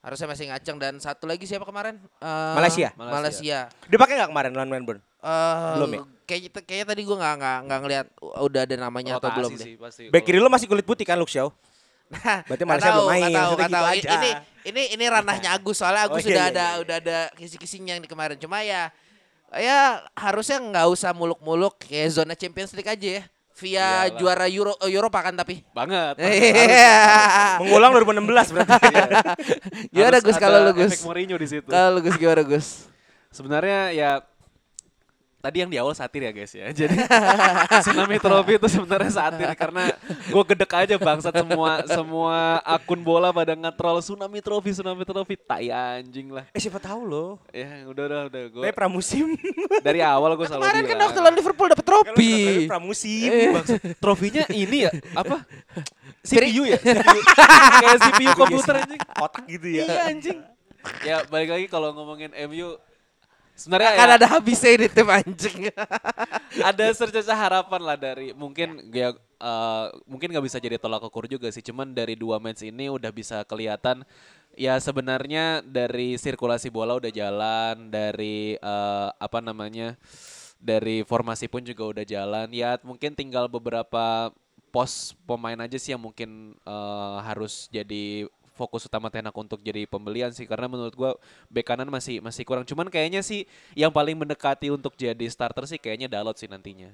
[0.00, 2.90] harusnya masih ngaceng dan satu lagi siapa kemarin Eh, Malaysia.
[2.92, 3.58] Malaysia, Malaysia.
[3.86, 4.98] Dipakai nggak kemarin lawan Melbourne?
[5.22, 6.00] Eh, Belum ya?
[6.24, 8.06] Kayaknya kayaknya tadi gua nggak nggak nggak ngelihat
[8.40, 9.62] udah ada namanya atau Rotasi belum deh.
[9.62, 10.02] sih pasti.
[10.08, 11.14] Back kiri lo masih kulit putih kan?
[11.14, 11.28] Nah,
[12.12, 13.84] Berarti nggak Malaysia tahu, belum main, nggak tahu, nggak tahu.
[13.84, 14.10] gitu aja.
[14.12, 14.30] Ini
[14.62, 16.80] ini ini ranahnya Agus soalnya Agus Oh, iya, sudah iya, ada iya.
[16.84, 18.36] udah ada kisi-kisinya yang di kemarin.
[18.38, 18.92] Cuma ya
[19.52, 23.24] ya harusnya nggak usah muluk-muluk kayak zona Champions League aja ya.
[23.52, 24.16] Via Iyalah.
[24.16, 25.60] juara Euro eh, Eropa kan tapi.
[25.76, 26.16] banget.
[26.18, 26.96] Iya.
[27.60, 28.94] Mengulang 2016 berarti.
[29.92, 31.04] Gimana Harus Gus kalau lu Gus?
[31.04, 31.68] Mourinho di situ.
[31.68, 32.88] Kalau lu Gus gimana Gus?
[33.28, 34.10] Sebenarnya ya
[35.42, 36.70] tadi yang di awal satir ya guys ya.
[36.86, 36.94] Jadi
[37.82, 43.58] Tsunami Trophy itu sebenarnya satir karena gue gedek aja bangsat semua semua akun bola pada
[43.58, 45.34] nge-troll Tsunami Trophy, Tsunami Trophy.
[45.42, 46.46] Tai anjing lah.
[46.54, 47.26] eh siapa tahu lo.
[47.50, 49.34] Ya udah udah udah gue Tapi pramusim.
[49.86, 52.32] dari awal gue selalu Kemarin kan waktu lawan Liverpool dapat trofi.
[52.70, 53.30] pramusim.
[53.58, 55.42] Bangsat, trofinya ini ya apa?
[56.22, 56.78] CPU ya?
[56.78, 57.18] CPU.
[57.82, 59.00] Kayak CPU komputer anjing.
[59.18, 59.84] Otak gitu ya.
[59.90, 60.38] Iya anjing.
[61.02, 62.78] Ya balik lagi kalau ngomongin MU
[63.56, 65.60] sebenarnya Akan ya, ada habisnya ini tim anjing.
[66.68, 69.12] ada secerca harapan lah dari mungkin ya.
[69.16, 73.10] eh, mungkin nggak bisa jadi tolak ukur juga sih cuman dari dua match ini udah
[73.10, 74.04] bisa kelihatan
[74.54, 79.96] ya sebenarnya dari sirkulasi bola udah jalan dari eh, apa namanya
[80.62, 82.46] dari formasi pun juga udah jalan.
[82.54, 84.30] Ya mungkin tinggal beberapa
[84.72, 90.30] pos pemain aja sih yang mungkin eh, harus jadi fokus utama Tenak untuk jadi pembelian
[90.30, 91.10] sih karena menurut gua
[91.48, 95.80] bek kanan masih masih kurang cuman kayaknya sih yang paling mendekati untuk jadi starter sih
[95.80, 96.92] kayaknya Dalot sih nantinya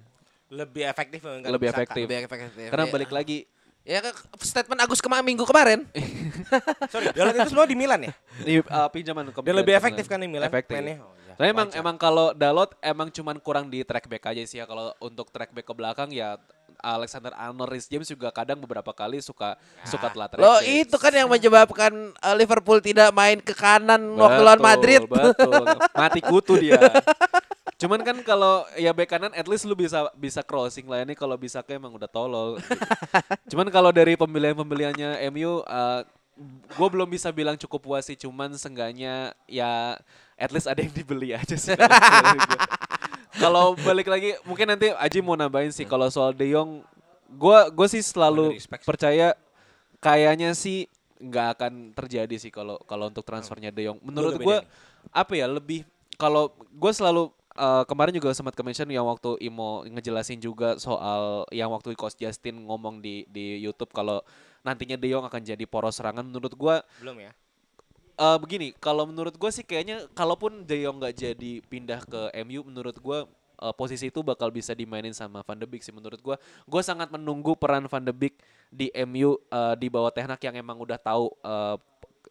[0.48, 2.04] Lebih efektif Lebih efektif.
[2.08, 2.68] Lebih efektif.
[2.72, 2.92] karena Ya.
[2.92, 3.38] balik lagi
[3.84, 4.04] Ya
[4.44, 5.88] statement Agus kemarin minggu kemarin.
[6.92, 8.12] Sorry, Dalot itu semua di Milan ya?
[8.44, 11.00] di uh, pinjaman ke Dia lebih efektif kan di Milan efektif mainnya?
[11.00, 11.32] Oh, iya.
[11.40, 11.80] Tapi emang Wajar.
[11.80, 15.56] emang kalau Dalot emang cuman kurang di track back aja sih ya kalau untuk track
[15.56, 16.36] back ke belakang ya
[16.78, 20.62] Alexander Arnold Rhys James juga kadang beberapa kali suka suka telat back.
[20.62, 25.02] itu kan yang menyebabkan uh, Liverpool tidak main ke kanan waktu lawan Betul, Madrid.
[25.06, 25.64] Betul.
[26.00, 26.78] Mati kutu dia.
[27.78, 31.38] Cuman kan kalau ya bek kanan at least lu bisa bisa crossing lah ini kalau
[31.38, 32.58] bisa ke emang udah tolol.
[33.50, 36.02] cuman kalau dari pembelian-pembeliannya MU uh,
[36.74, 39.98] gue belum bisa bilang cukup puas sih cuman sengganya ya
[40.38, 41.74] at least ada yang dibeli aja sih.
[43.42, 46.82] kalau balik lagi mungkin nanti Aji mau nambahin sih kalau soal De Jong
[47.28, 49.36] gue gue sih selalu percaya
[50.00, 53.98] kayaknya sih nggak akan terjadi sih kalau kalau untuk transfernya De Jong.
[54.00, 54.58] Menurut Gua gue
[55.10, 55.82] apa ya lebih
[56.14, 61.42] kalau gue selalu eh, kemarin juga sempat ke mention yang waktu Imo ngejelasin juga soal
[61.50, 64.22] yang waktu Coach Justin ngomong di di YouTube kalau
[64.62, 67.34] nantinya De Jong akan jadi poros serangan menurut gue Belum ya?
[68.18, 72.66] Eh begini kalau menurut gue sih kayaknya kalaupun De Jong nggak jadi pindah ke MU
[72.66, 73.18] menurut gue
[73.62, 77.08] eh, posisi itu bakal bisa dimainin sama Van de Beek sih menurut gue gue sangat
[77.14, 78.34] menunggu peran Van de Beek
[78.68, 81.76] di MU eh, di bawah Ten Hag yang emang udah tahu eh,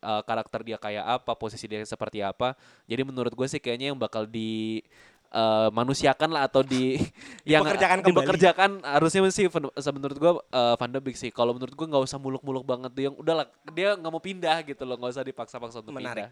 [0.02, 2.54] eh, karakter dia kayak apa posisi dia seperti apa.
[2.86, 4.82] Jadi menurut gue sih kayaknya yang bakal di
[5.31, 6.95] eh, manusiakan lah atau di
[7.47, 8.11] yang Dipekerjakan kembali.
[8.11, 9.45] dipekerjakan harusnya sih
[9.93, 13.03] menurut gue eh, Van de Beek sih kalau menurut gue nggak usah muluk-muluk banget dia
[13.11, 16.31] yang udahlah dia nggak mau pindah gitu loh nggak usah dipaksa-paksa untuk Menarik.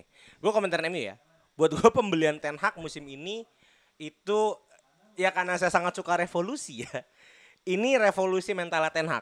[0.42, 1.16] gue komentar MU ya.
[1.54, 3.44] Buat gue pembelian Ten Hag musim ini
[4.00, 4.40] itu
[5.14, 6.92] ya karena saya sangat suka revolusi ya.
[7.60, 9.20] Ini revolusi mental Ten Hag.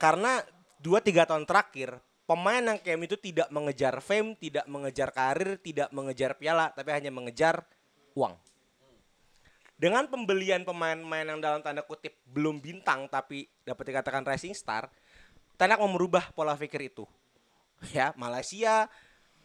[0.00, 0.40] Karena
[0.80, 6.36] 2-3 tahun terakhir pemain yang kayak itu tidak mengejar fame, tidak mengejar karir, tidak mengejar
[6.36, 7.64] piala, tapi hanya mengejar
[8.18, 8.34] uang.
[9.78, 14.90] Dengan pembelian pemain-pemain yang dalam tanda kutip belum bintang tapi dapat dikatakan rising star,
[15.54, 17.06] Ten Hag mau merubah pola pikir itu.
[17.94, 18.90] Ya, Malaysia,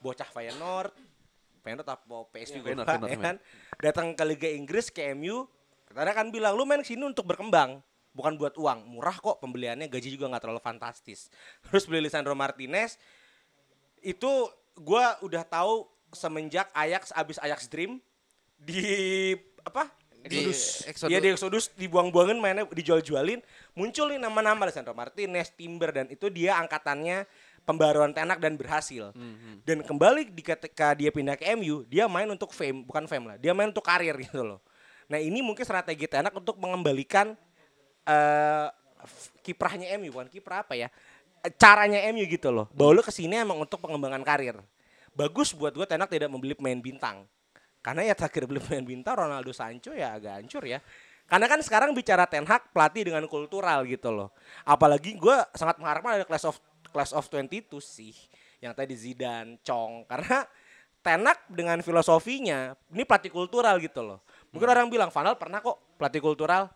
[0.02, 0.90] bocah Feyenoord,
[1.62, 3.36] Feyenoord apa PSV gue lupa, Feyenoord, ya kan?
[3.78, 5.46] Datang ke Liga Inggris ke MU,
[5.94, 7.78] karena kan bilang lu main sini untuk berkembang,
[8.18, 8.90] bukan buat uang.
[8.90, 11.30] Murah kok pembeliannya, gaji juga nggak terlalu fantastis.
[11.70, 12.98] Terus beli Lisandro Martinez,
[14.02, 14.50] itu
[14.82, 18.02] gua udah tahu semenjak Ajax abis Ajax Dream
[18.64, 18.82] di
[19.62, 19.92] apa?
[20.24, 20.40] Di
[20.88, 21.12] Exodus.
[21.12, 23.44] Iya di Exodus dibuang-buangin mainnya dijual-jualin,
[23.76, 27.28] muncul nih nama-nama Lisandro Martinez, Timber dan itu dia angkatannya
[27.68, 29.12] pembaruan tenak dan berhasil.
[29.68, 33.36] Dan kembali di ketika dia pindah ke MU, dia main untuk fame, bukan fame lah.
[33.36, 34.60] Dia main untuk karir gitu loh.
[35.12, 37.36] Nah, ini mungkin strategi tenak untuk mengembalikan
[39.04, 40.88] f- kiprahnya MU, bukan kiprah apa ya?
[41.60, 42.72] Caranya MU gitu loh.
[42.72, 44.56] Bahwa lu ke sini emang untuk pengembangan karir.
[45.12, 47.28] Bagus buat gue tenak tidak membeli pemain bintang.
[47.84, 50.80] Karena ya terakhir beli pemain bintang Ronaldo Sancho ya agak hancur ya.
[51.28, 54.32] Karena kan sekarang bicara Ten Hag pelatih dengan kultural gitu loh.
[54.64, 56.56] Apalagi gue sangat mengharapkan ada class of
[56.96, 58.16] class of 22 sih.
[58.64, 60.08] Yang tadi Zidane, Chong.
[60.08, 60.48] Karena
[61.04, 64.24] Ten Hag dengan filosofinya ini pelatih kultural gitu loh.
[64.56, 66.72] Mungkin orang bilang Van Gaal pernah kok pelatih kultural.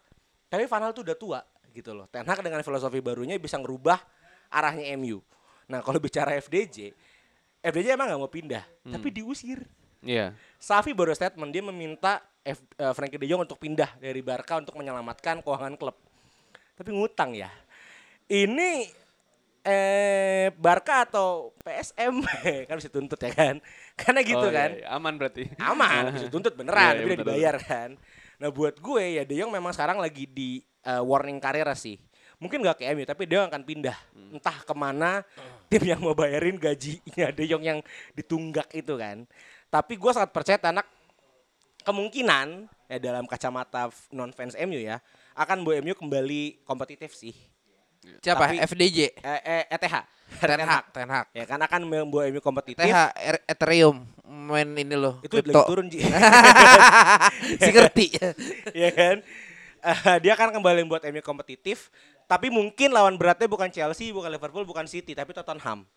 [0.52, 1.40] Tapi Van Gaal tuh udah tua
[1.72, 2.12] gitu loh.
[2.12, 4.04] Ten Hag dengan filosofi barunya bisa ngerubah
[4.52, 5.24] arahnya MU.
[5.72, 6.92] Nah kalau bicara FDJ,
[7.64, 9.64] FDJ emang nggak mau pindah, tapi diusir.
[10.02, 10.34] Iya.
[10.58, 14.76] Safi baru statement dia meminta F, eh, Frankie De Jong untuk pindah dari Barca untuk
[14.76, 15.98] menyelamatkan keuangan klub.
[16.74, 17.50] Tapi ngutang ya.
[18.28, 18.88] Ini
[19.68, 22.24] eh Barca atau PSM
[22.72, 23.56] kan bisa tuntut ya kan?
[24.00, 24.70] Karena gitu Oh, iya, kan.
[24.80, 24.88] iya.
[24.96, 25.44] Aman berarti.
[25.60, 27.90] Aman, bisa tuntut Iya, beneran, iya, tapi udah dibayar kan.
[28.38, 32.00] Nah buat gue ya De Jong memang sekarang lagi di eh, warning karir sih.
[32.38, 33.98] Mungkin gak ke MU tapi Jong akan pindah.
[34.14, 34.38] Hmm.
[34.38, 35.26] Entah ke mana
[35.68, 37.80] tim yang mau bayarin gajinya De Jong yang
[38.14, 39.26] ditunggak itu kan.
[39.68, 40.88] Tapi gue sangat percaya anak
[41.84, 45.00] kemungkinan ya dalam kacamata non fans MU ya
[45.36, 47.36] akan bawa MU kembali kompetitif sih.
[48.24, 48.52] Siapa?
[48.52, 49.00] Tapi- FDJ.
[49.20, 49.96] Eh, eh, ETH.
[50.28, 51.28] Ten Hag, Ten Hag.
[51.32, 52.84] Ya kan akan membawa MU kompetitif.
[52.84, 55.24] TH Er- Ethereum main ini loh.
[55.24, 56.04] Itu lagi turun Ji.
[57.64, 58.06] si ngerti.
[58.84, 59.24] ya kan?
[59.88, 61.88] eh, dia kan kembali buat MU kompetitif,
[62.28, 65.88] tapi mungkin lawan beratnya bukan Chelsea, bukan Liverpool, bukan City, tapi Tottenham.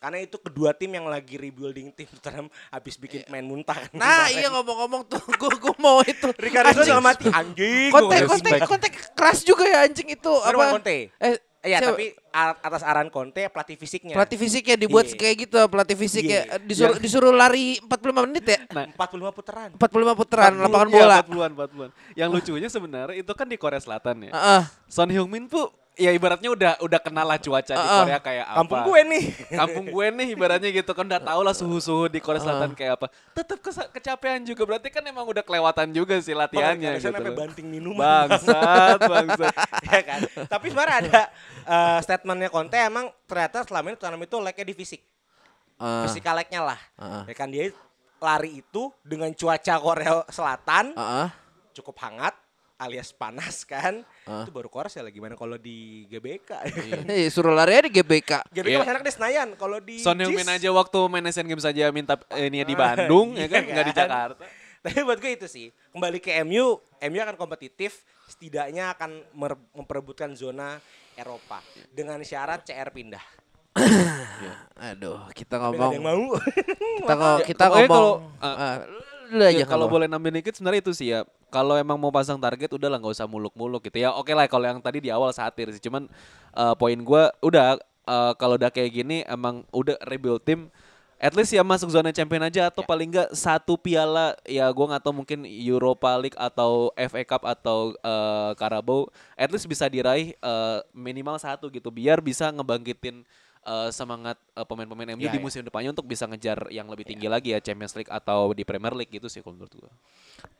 [0.00, 3.76] Karena itu kedua tim yang lagi rebuilding tim Tottenham habis bikin pemain muntah.
[3.76, 4.32] kan Nah kemarin.
[4.34, 7.92] iya ngomong-ngomong tuh gue gue mau itu Ricardo dalam mati anjing.
[7.92, 8.64] konten respect.
[8.64, 11.12] konten keras juga ya anjing itu apa Conte.
[11.14, 11.92] eh Iya, siapa?
[11.92, 12.16] tapi
[12.64, 14.16] atas arahan Conte pelatih fisiknya.
[14.16, 15.16] pelatih fisiknya dibuat Iya.
[15.20, 16.56] kayak gitu pelatih fisiknya Iya.
[16.58, 18.58] disuruh disuruh lari 45 menit ya
[18.96, 18.96] 45
[19.30, 19.68] putaran.
[19.76, 21.90] 45 putaran lapangan Iya, bola 40-an, 40-an.
[22.16, 24.30] Yang lucunya sebenarnya itu kan di Korea Selatan ya.
[24.32, 24.62] Heeh.
[24.88, 28.02] Son Heung-min tuh ya ibaratnya udah udah kenal lah cuaca di Heeh.
[28.06, 28.56] Korea kayak apa.
[28.62, 29.24] Kampung gue nih.
[29.52, 33.06] Kampung gue nih ibaratnya gitu kan udah tau lah suhu-suhu di Korea Selatan kayak apa.
[33.34, 33.58] Tetap
[33.92, 37.10] kecapean juga berarti kan emang udah kelewatan juga sih latihannya Bang, gitu.
[37.10, 38.28] sampai banting minuman.
[38.28, 39.54] Bangsat, bangsat.
[39.94, 40.20] ya kan.
[40.46, 41.20] Tapi sebenarnya ada
[41.66, 45.00] eh, statementnya Conte emang ternyata selama ini Tottenham itu lag-nya di fisik.
[45.80, 46.04] Ah.
[46.06, 46.80] Physical lag-nya lah.
[46.96, 47.24] Ah.
[47.24, 47.72] Ya kan dia
[48.20, 51.28] lari itu dengan cuaca Korea Selatan Heeh.
[51.72, 52.36] cukup hangat
[52.80, 54.00] alias panas kan.
[54.24, 54.42] Ah.
[54.42, 56.50] Itu baru Korea ya gimana kalau di GBK.
[57.06, 58.78] Eh, suruh lari aja di GBK GBK Iya.
[58.80, 59.48] masih enak di Senayan.
[59.54, 62.72] Kalau di Son Heung-min JIS- aja waktu main Asian Games aja minta eh, ini di
[62.72, 64.00] Bandung ya Iya kan nggak di kan?
[64.02, 64.44] Jakarta.
[64.80, 69.20] Tapi buat gue itu sih kembali ke MU, MU akan kompetitif, setidaknya akan
[69.74, 70.80] memperebutkan zona
[71.12, 73.20] Eropa dengan syarat CR pindah.
[74.74, 76.24] aduh kita ngomong ada yang mau.
[76.98, 78.76] kita ngo- kita ngomong kalau, ah,
[79.28, 81.22] lu aja Ya, kalau boleh nambahin dikit sebenarnya itu sih ya.
[81.50, 84.14] Kalau emang mau pasang target udah lah nggak usah muluk-muluk gitu ya.
[84.14, 85.82] Oke lah kalau yang tadi di awal satir sih.
[85.82, 86.06] Cuman
[86.54, 90.70] eh, poin gua udah eh, kalau udah kayak gini emang udah rebuild tim
[91.20, 95.04] at least ya masuk zona champion aja atau paling enggak satu piala ya gua nggak
[95.04, 100.78] tahu mungkin Europa League atau FA Cup atau eh, Carabao at least bisa diraih eh,
[100.96, 103.28] minimal satu gitu biar bisa ngebangkitin
[103.66, 105.44] eh, semangat eh, pemain-pemain MU Ya, di ya.
[105.44, 108.92] musim depannya untuk bisa ngejar yang lebih tinggi lagi ya Champions League atau di Premier
[108.96, 109.92] League gitu sih kalau menurut gua.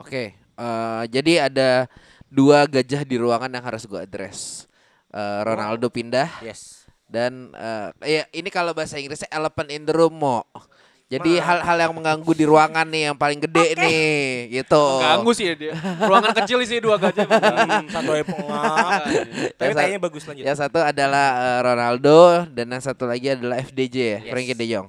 [0.01, 1.89] Oke, eh, jadi ada
[2.31, 4.71] dua gajah di ruangan yang harus gue address.
[5.11, 6.87] Eh, Ronaldo pindah yes.
[7.11, 10.47] dan eh, ya ini kalau bahasa Inggrisnya elephant in the room mo.
[11.11, 14.03] Jadi hal-hal yang mengganggu di ruangan nih yang paling gede nih
[14.55, 14.85] gitu.
[15.03, 15.75] Ganggu sih ya dia.
[15.99, 17.27] Ruangan kecil sih dua gajah.
[17.71, 19.03] Hmm, satu pengap.
[19.59, 20.47] Tapi kayaknya bagus lanjut.
[20.47, 22.19] Yang satu adalah eh, Ronaldo
[22.49, 24.31] dan yang satu lagi adalah FDJ ya, Yes.
[24.31, 24.89] Frankie De Jong.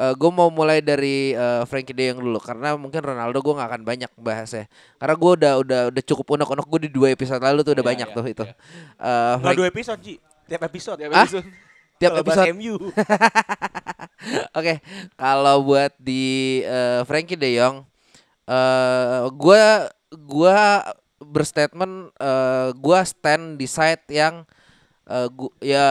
[0.00, 3.82] gue mau mulai dari eh, Frankie De Jong dulu karena mungkin Ronaldo gue nggak akan
[3.82, 4.64] banyak bahasnya
[4.96, 7.90] karena gue udah udah udah cukup unek-unek gue di dua episode lalu tuh udah Iya,
[7.92, 8.44] banyak iya, tuh itu.
[8.46, 8.54] iya.
[8.54, 10.14] Eh, Enggak Frank- dua episode, Ji.
[10.46, 10.98] Tiap episode.
[11.10, 11.26] Ah?
[12.00, 12.74] Tiap bahas episode MU.
[14.58, 14.80] Oke,
[15.16, 17.84] kalau buat di eh, Frankie De Jong,
[18.48, 20.58] eh gua gua
[21.20, 24.44] berstatement eh gua stand di side yang
[25.08, 25.88] eh, gu- ya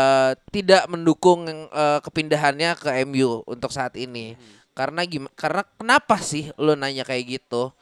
[0.53, 4.37] tidak mendukung eh, kepindahannya ke MU untuk saat ini.
[4.77, 5.33] Karena gimana?
[5.35, 7.73] Karena kenapa sih lo nanya kayak gitu?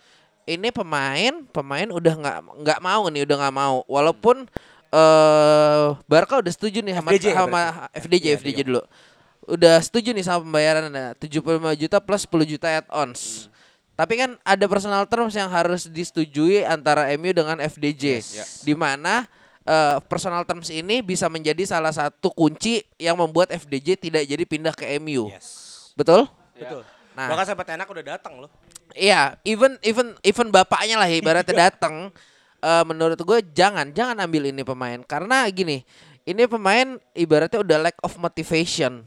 [0.47, 3.75] Ini pemain, pemain udah nggak nggak mau nih, udah nggak mau.
[3.85, 4.47] Walaupun
[4.91, 7.99] eh Barca udah setuju nih sama FDJ ya sama berarti?
[8.03, 8.81] FDJ Iya, FDJ dulu.
[9.47, 13.47] Udah setuju nih sama pembayarannya 75 juta plus 10 juta add-ons.
[13.97, 18.21] Tapi kan ada personal terms yang harus disetujui antara MU dengan FDJ.
[18.21, 18.61] Yes.
[18.61, 19.25] Di mana
[19.65, 24.77] eh, personal terms ini bisa menjadi salah satu kunci yang membuat FDJ tidak jadi pindah
[24.77, 25.33] ke MU.
[25.33, 25.89] Yes.
[25.97, 26.29] Betul?
[26.53, 26.85] Betul.
[27.17, 27.33] Nah.
[27.33, 28.51] Bahkan sampai Tenak udah datang loh.
[28.93, 32.13] Iya, even even even bapaknya lah ya, ibaratnya datang.
[32.59, 35.81] Eh, menurut gue jangan jangan ambil ini pemain karena gini,
[36.23, 39.05] ini pemain ibaratnya udah lack of motivation.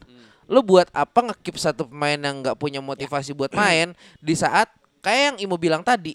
[0.51, 4.67] Lu buat apa ngekip satu pemain yang nggak punya motivasi buat main di saat
[4.99, 6.13] kayak yang Imo bilang tadi,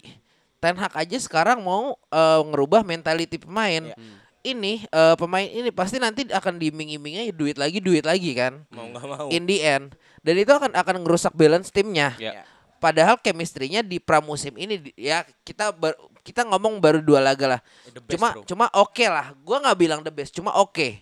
[0.61, 3.89] Ten Hag aja sekarang mau eh, ngerubah mentality pemain.
[4.45, 9.03] Ini eh, pemain ini pasti nanti akan diiming-imingnya duit lagi duit lagi kan Mau nggak
[9.03, 9.27] mau.
[9.27, 12.15] in the end dan itu akan akan ngerusak balance timnya.
[12.15, 12.45] Ya.
[12.77, 17.61] Padahal chemistry-nya di pramusim ini ya kita bar- kita ngomong baru dua laga lah.
[17.87, 18.41] The best, cuma bro.
[18.45, 19.27] cuma oke lah.
[19.41, 21.01] Gua nggak bilang the best, cuma oke.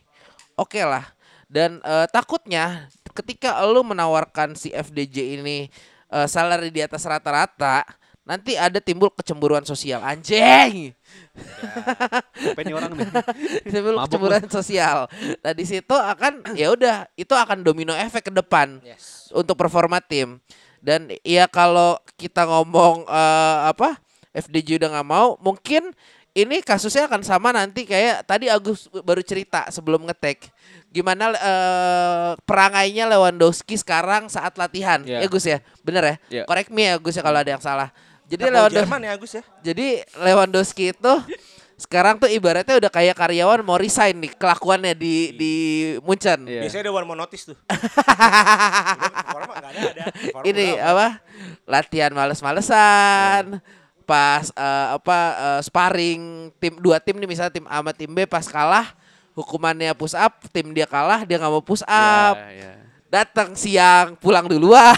[0.56, 1.04] Oke lah.
[1.46, 5.68] Dan eh, takutnya ketika lu menawarkan si FDJ ini
[6.10, 7.86] eh, salary di atas rata-rata,
[8.22, 10.02] nanti ada timbul kecemburuan sosial.
[10.02, 10.94] Anjing.
[12.34, 13.10] Apa ini orang nih?
[13.72, 15.06] timbul Mabuk kecemburuan sosial.
[15.42, 19.30] Nah, di situ akan ya udah, itu akan domino efek ke depan Yes.
[19.32, 20.42] untuk performa tim.
[20.86, 23.98] Dan ya kalau kita ngomong eh, apa
[24.38, 25.90] FDJ udah nggak mau, mungkin
[26.38, 30.52] ini kasusnya akan sama nanti kayak tadi Agus baru cerita sebelum ngetek
[30.94, 35.02] gimana eh, perangainya Lewandowski sekarang saat latihan.
[35.02, 35.26] Iya.
[35.26, 36.16] Ya Gus ya, bener ya?
[36.30, 36.44] Iya.
[36.46, 37.90] Correct me ya Gus ya kalau ada yang salah.
[38.26, 39.44] Jadi Lewandowski, ya Agus ya.
[39.62, 41.14] jadi Lewandowski itu
[41.76, 45.54] sekarang tuh ibaratnya udah kayak karyawan mau resign nih kelakuannya di di
[46.00, 46.48] Munchen.
[46.48, 46.64] Iya.
[46.64, 47.58] Biasanya ada one more notice tuh.
[49.56, 50.06] Ada ada.
[50.44, 51.24] Ini apa
[51.64, 53.64] latihan males-malesan
[54.04, 58.28] pas eh, apa eh, sparring tim dua tim nih misalnya tim A sama tim B
[58.28, 58.94] pas kalah
[59.34, 62.72] hukumannya push up tim dia kalah dia nggak mau push up Ya, ya.
[63.16, 64.92] Datang siang pulang duluan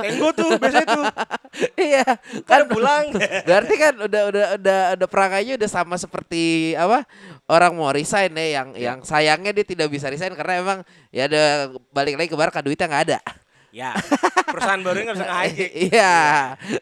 [0.00, 1.04] Tenggo tuh biasanya tuh.
[1.92, 2.06] iya
[2.48, 3.12] Kan pulang.
[3.48, 7.04] berarti kan udah udah udah udah perangainya udah sama seperti apa
[7.52, 10.78] orang mau resign ya yang yang sayangnya dia tidak bisa resign karena emang
[11.12, 13.18] ya ada balik lagi ke Barca duitnya nggak ada
[13.72, 13.96] ya,
[14.52, 15.70] perusahaan baru nggak bisa ngajak.
[15.88, 16.14] iya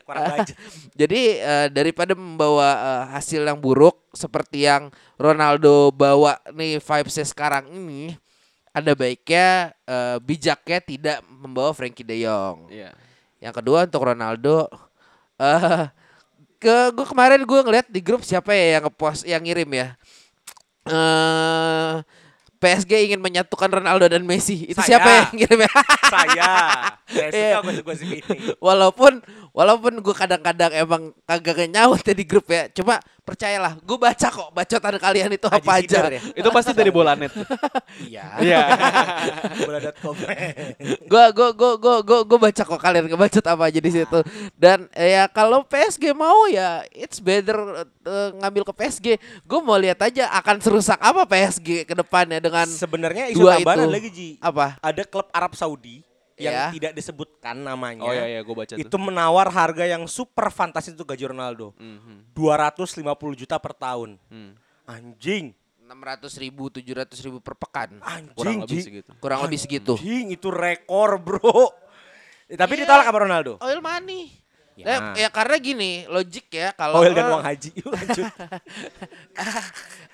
[0.03, 0.57] Kurang budget.
[0.99, 7.71] jadi eh, daripada membawa eh, hasil yang buruk seperti yang Ronaldo bawa nih vibesnya sekarang
[7.71, 8.19] ini
[8.71, 12.95] ada baiknya eh, bijaknya tidak membawa Frankie De Jong Iya.
[13.43, 14.71] yang kedua untuk Ronaldo
[15.37, 15.89] eh
[16.61, 19.89] ke gue kemarin gue ngeliat di grup siapa ya yang ngepost yang ngirim ya.
[20.85, 21.95] Eh
[22.61, 24.69] PSG ingin menyatukan Ronaldo dan Messi.
[24.69, 25.01] Itu Saya.
[25.01, 25.73] siapa yang ngirim ya?
[26.13, 26.53] Saya.
[27.11, 27.51] Saya Iya.
[27.53, 28.37] suka gosip-gosip ini.
[28.67, 29.13] walaupun
[29.51, 32.71] walaupun gue kadang-kadang emang kagak nyaut ya di grup ya.
[32.71, 36.19] Cuma percayalah, gue baca kok bacotan kalian itu apa Haji Sidar aja.
[36.19, 36.23] ya?
[36.35, 37.31] Itu pasti dari bolanet.
[38.01, 38.25] Iya.
[38.41, 38.59] Iya.
[39.61, 40.15] Bola.com.
[41.03, 44.19] gue gue gue gue gue gue baca kok kalian ngebacot apa aja di situ
[44.55, 47.59] dan ya kalau PSG mau ya it's better
[48.01, 49.07] eh, ngambil ke PSG
[49.43, 53.79] gue mau lihat aja akan serusak apa PSG ke depannya dengan Sebenarnya isu dua tambahan
[53.81, 53.91] itu.
[53.91, 54.29] lagi Ji.
[54.39, 56.01] apa Ada klub Arab Saudi
[56.41, 56.67] yang Ya.
[56.73, 58.01] tidak disebutkan namanya.
[58.01, 58.97] Oh iya iya gue baca itu tuh.
[58.99, 61.77] menawar harga yang super fantastis untuk gaji Ronaldo.
[61.77, 62.33] Mhm.
[62.33, 63.05] 250
[63.37, 64.17] juta per tahun.
[64.27, 64.57] Hmm.
[64.85, 65.53] Anjing.
[65.83, 68.33] 600 ribu 700 ribu per pekan Anjing.
[68.33, 69.11] Kurang lebih segitu.
[69.19, 71.75] kurang lebih segitu Anjing itu rekor, Bro.
[72.47, 72.81] Eh, Tapi Iya.
[72.83, 73.53] ditolak sama Ronaldo.
[73.59, 74.31] oil money
[74.75, 75.13] Ya.
[75.13, 75.27] ya.
[75.27, 77.69] ya karena gini logik ya kalau Oil dan uang haji.
[77.77, 78.25] Yuk, Lanjut.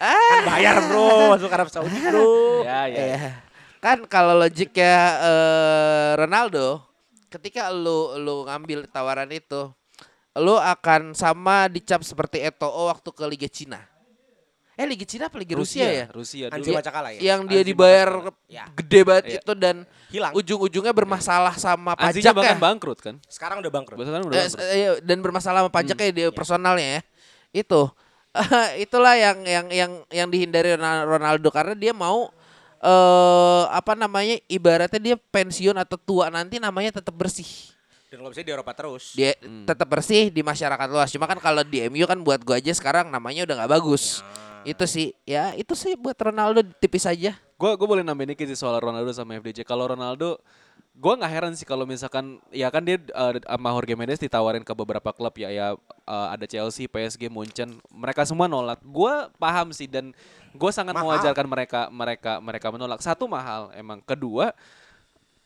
[0.01, 1.37] ah, Kan bayar, Bro.
[1.37, 2.65] Masuk Arab Saudi, Bro.
[2.65, 2.99] Ya ya.
[3.07, 3.31] Iya.
[3.79, 6.83] Kan kalau logiknya eh, Ronaldo,
[7.29, 9.71] ketika lu lu ngambil tawaran itu,
[10.35, 13.81] lu akan sama dicap seperti Eto'o waktu ke Liga Cina.
[14.77, 16.05] Eh Liga Cina apa Liga Rusia, ya?
[16.13, 16.77] Rusia dulu.
[16.77, 17.21] baca kalah ya.
[17.25, 18.09] Yang dia Anjing dibayar.
[18.45, 18.65] Ya.
[18.77, 19.39] gede banget Iya.
[19.41, 19.77] itu dan
[20.13, 20.33] Hilang.
[20.37, 22.33] ujung-ujungnya bermasalah sama Anjingnya pajaknya.
[22.37, 23.15] bahkan bangkrut kan.
[23.25, 23.97] Sekarang udah bangkrut.
[23.97, 24.37] Udah Eh, bangkrut.
[24.77, 27.03] iya, dan bermasalah sama pajaknya di personalnya ya.
[27.57, 27.89] Itu.
[28.77, 32.29] itulah yang yang yang yang dihindari Ronal- Ronaldo karena dia mau
[32.81, 37.49] eh apa namanya ibaratnya dia pensiun atau tua nanti namanya tetap bersih.
[38.07, 39.13] Dan kalau bisa di Eropa terus.
[39.19, 39.35] Dia
[39.67, 41.11] tetap bersih di masyarakat luas.
[41.11, 44.23] Cuma kan kalau di MU kan buat gua aja sekarang namanya udah nggak bagus.
[44.67, 47.35] Itu sih ya itu sih buat Ronaldo tipis aja.
[47.57, 49.65] Gue gue boleh nambahin dikit sih soal Ronaldo sama FDJ.
[49.65, 50.37] Kalau Ronaldo,
[50.97, 54.73] gue nggak heran sih kalau misalkan ya kan dia eh, sama Jorge Mendes ditawarin ke
[54.73, 55.67] beberapa klub ya ya
[56.09, 58.81] eh, ada Chelsea, PSG, Munchen, mereka semua nolak.
[58.81, 60.17] Gue paham sih dan
[60.57, 61.05] gue sangat Mahal.
[61.21, 63.05] mewajarkan mereka mereka mereka menolak.
[63.05, 64.01] Satu mahal emang.
[64.01, 64.57] Kedua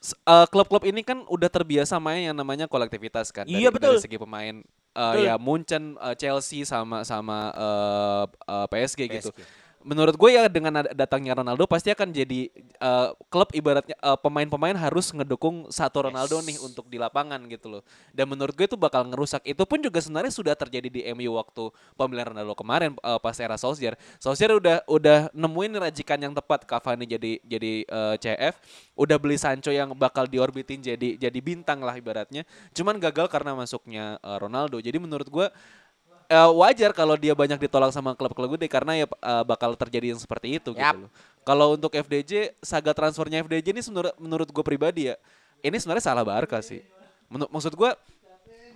[0.06, 3.98] eh, klub-klub ini kan udah terbiasa main yang namanya kolektivitas kan dari, Iya, betul.
[3.98, 5.22] dari segi pemain Betul.
[5.26, 9.30] ya Munchen, eh, Chelsea sama sama eh, eh, PSG, gitu.
[9.80, 15.08] Menurut gue ya dengan datangnya Ronaldo pasti akan jadi eh, klub ibaratnya eh, pemain-pemain harus
[15.08, 17.82] ngedukung satu Ronaldo nih untuk di lapangan gitu loh.
[18.12, 19.40] Dan menurut gue itu bakal ngerusak.
[19.48, 23.56] Itu pun juga sebenarnya sudah terjadi di MU waktu pemilihan Ronaldo kemarin eh, pas era
[23.56, 23.96] Solskjaer.
[24.20, 28.54] Solskjaer udah udah nemuin rajikan yang tepat Cavani jadi jadi eh, CF,
[29.00, 32.44] udah beli Sancho yang bakal diorbitin jadi jadi bintang lah ibaratnya.
[32.76, 34.76] Cuman gagal karena masuknya eh, Ronaldo.
[34.76, 35.48] Jadi menurut gue
[36.30, 40.20] eh, wajar kalau dia banyak ditolak sama klub-klub gede karena ya eh, bakal terjadi yang
[40.22, 40.78] seperti itu Yap.
[40.78, 41.10] gitu loh.
[41.42, 45.16] Kalau untuk FDJ, saga transfernya FDJ ini menurut menurut gue pribadi ya,
[45.66, 46.84] ini sebenarnya salah Barca sih.
[47.26, 47.90] Menur- maksud gue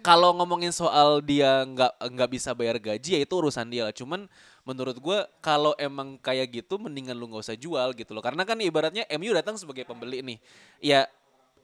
[0.05, 3.95] kalau ngomongin soal dia nggak nggak bisa bayar gaji ya itu urusan dia lah.
[3.95, 4.27] Cuman
[4.67, 8.21] menurut gue kalau emang kayak gitu mendingan lu nggak usah jual gitu loh.
[8.21, 10.39] Karena kan ibaratnya MU datang sebagai pembeli nih.
[10.81, 11.09] Ya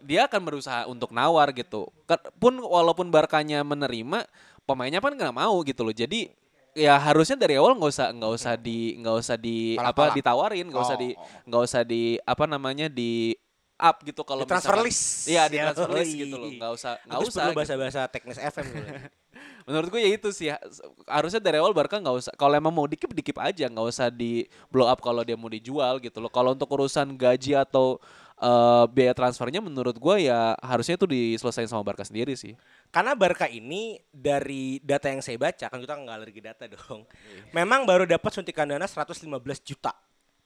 [0.00, 1.92] dia akan berusaha untuk nawar gitu.
[2.40, 4.24] Pun walaupun Barkanya menerima,
[4.70, 5.92] pemainnya kan nggak mau gitu loh.
[5.92, 6.30] Jadi
[6.70, 10.14] ya harusnya dari awal nggak usah nggak usah di nggak usah di apa Palak-palak.
[10.14, 11.26] ditawarin, nggak usah Oh, di oh.
[11.44, 13.34] nggak usah di apa namanya di
[13.76, 15.04] up gitu kalau Di transfer misalkan- list.
[15.26, 16.48] Iya di Ya, transfer list gitu loh.
[16.48, 17.32] Nggak usah nggak usah.
[17.32, 17.58] perlu gitu.
[17.58, 18.90] bahasa-bahasa teknis FM gitu.
[19.66, 20.60] Menurut gue ya itu sih ha-
[21.08, 24.42] harusnya dari awal Barca nggak usah kalau emang mau dikip dikip aja nggak usah di
[24.68, 26.28] blow up kalau dia mau dijual gitu loh.
[26.28, 27.96] Kalau untuk urusan gaji atau
[28.36, 32.52] eh, biaya transfernya menurut gue ya harusnya itu diselesaikan sama Barca sendiri sih.
[32.90, 37.06] Karena Barca ini dari data yang saya baca kan kita nggak alergi data dong.
[37.06, 37.42] Iya.
[37.54, 39.30] Memang baru dapat suntikan dana 115
[39.62, 39.94] juta.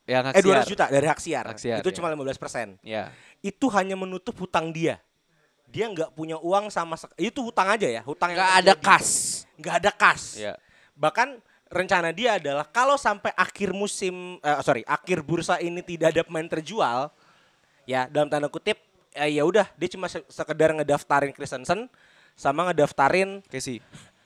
[0.05, 1.45] Yang Eh 200 juta dari Haksiar.
[1.49, 1.97] Haksiar, Itu ya.
[1.97, 2.77] cuma 15 persen.
[2.85, 3.09] Ya.
[3.41, 5.01] Itu hanya menutup hutang dia.
[5.65, 8.85] Dia nggak punya uang sama sek- itu hutang aja ya, hutang yang Gak ada terjadi.
[8.85, 9.09] kas.
[9.57, 10.23] Nggak ada kas.
[10.37, 10.53] Ya.
[10.93, 11.41] Bahkan
[11.73, 16.47] rencana dia adalah kalau sampai akhir musim eh, sorry akhir bursa ini tidak ada pemain
[16.47, 17.09] terjual,
[17.83, 18.77] ya dalam tanda kutip
[19.11, 21.89] eh, ya udah dia cuma se- sekedar ngedaftarin Christensen
[22.35, 23.79] sama ngedaftarin Casey.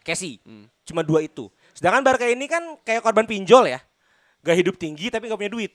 [0.03, 0.41] Casey.
[0.43, 0.67] Hmm.
[0.89, 1.53] Cuma dua itu.
[1.77, 3.81] Sedangkan Barca ini kan kayak korban pinjol ya.
[4.41, 5.73] Gak hidup tinggi tapi gak punya duit.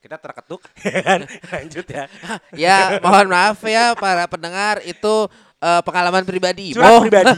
[0.00, 1.20] Kita terketuk ya kan.
[1.24, 2.04] Lanjut ya.
[2.68, 5.28] Ya, mohon maaf ya para pendengar itu
[5.60, 6.76] eh, pengalaman pribadi.
[6.76, 7.32] Curhat Oh, pribadi.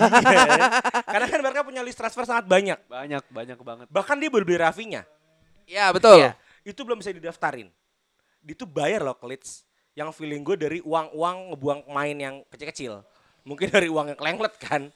[1.15, 2.79] Karena kan Barca punya list transfer sangat banyak.
[2.91, 3.87] Banyak, banyak banget.
[3.91, 5.03] Bahkan dia baru beli Rafinya.
[5.71, 6.19] Ya, betul.
[6.19, 6.35] Iya,
[6.67, 7.71] itu belum bisa didaftarin.
[8.43, 9.63] Itu bayar loh ke Leeds.
[9.93, 13.05] Yang feeling gue dari uang-uang ngebuang pemain yang kecil-kecil.
[13.43, 14.89] Mungkin dari uang yang kelenglet kan.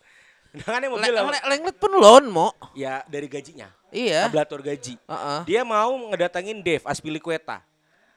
[0.55, 2.49] Nah kan yang mobil Le- Lenglet pun loan, Mo.
[2.73, 3.69] ya dari gajinya.
[3.93, 4.27] Iya.
[4.27, 4.97] Tablator gaji.
[4.97, 5.39] Heeh.
[5.45, 7.61] Dia mau ngedatangin Dave Aspilicueta.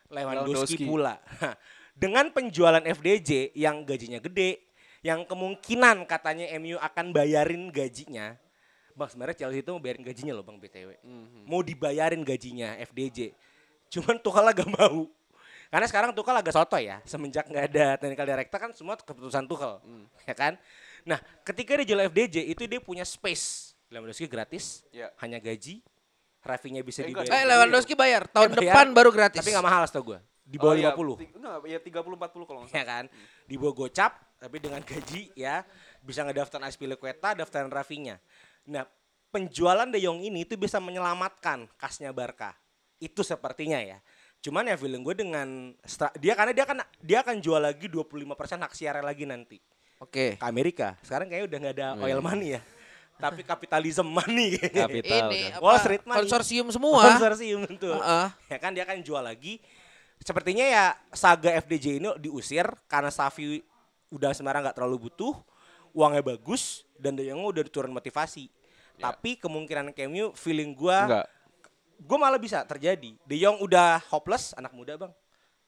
[0.10, 0.86] Lewandowski Lewandowski.
[0.88, 1.16] pula.
[2.00, 4.64] Dengan penjualan FDJ yang gajinya gede,
[5.04, 8.40] yang kemungkinan katanya MU akan bayarin gajinya.
[8.96, 10.96] Bang sebenarnya Chelsea itu mau bayarin gajinya loh Bang BTW.
[11.44, 13.36] Mau dibayarin gajinya FDJ.
[13.90, 15.12] Cuman Tuchel agak mau.
[15.70, 16.98] Karena sekarang Tuchel agak soto ya.
[17.04, 19.78] Semenjak nggak ada technical director kan semua keputusan Tuchel.
[20.26, 20.54] Ya kan?
[21.04, 23.78] Nah ketika dia jual FDJ itu dia punya space.
[23.88, 24.82] Lewandowski gratis.
[24.90, 25.10] Ya.
[25.18, 25.82] Hanya gaji.
[26.40, 27.26] Rafinya bisa Eh, enggak.
[27.26, 27.38] dibayar.
[27.38, 28.24] Eh, Lewandowski bayar.
[28.26, 29.38] Tahun Bayar, depan baru gratis.
[29.38, 30.20] Tapi gak mahal setahu gue.
[30.42, 31.14] Di bawah Oh, iya, 50.
[31.16, 32.90] ti- Enggak, ya 30 40 kalau nggak Ya salah.
[32.90, 33.06] kan?
[33.46, 35.62] Di bawah gocap tapi dengan gaji ya
[36.00, 38.18] bisa ngedaftar Aspilicueta, daftaran Rafinya.
[38.66, 38.88] Nah,
[39.30, 42.58] penjualan De Jong ini itu bisa menyelamatkan kasnya Barca.
[42.98, 44.02] Itu sepertinya ya.
[44.40, 45.76] Cuman ya feeling gue dengan
[46.16, 49.60] dia karena dia kan dia akan jual lagi 25% hak siarnya lagi nanti
[50.00, 50.40] Oke.
[50.40, 50.96] ke Amerika.
[51.04, 52.62] Sekarang kayaknya udah nggak ada oil money ya.
[53.20, 54.84] Tapi kapitalism money kayaknya.
[54.88, 55.28] Kapital.
[55.28, 55.60] Ini kan.
[55.60, 56.18] Wall Street money.
[56.24, 57.04] konsorsium semua.
[57.04, 58.00] Konsorsium betul.
[58.00, 58.28] Heeh.
[58.48, 59.60] Ya kan dia akan jual lagi.
[60.24, 63.60] Sepertinya ya saga FDJ ini diusir karena Safi
[64.12, 65.36] udah sebenarnya nggak terlalu butuh,
[65.92, 68.48] uangnya bagus dan Jong udah turun motivasi.
[69.00, 71.28] Tapi kemungkinan KMU feeling gua Enggak.
[72.00, 73.16] Gua malah bisa terjadi.
[73.22, 75.14] De Jong udah hopeless, anak muda, Bang.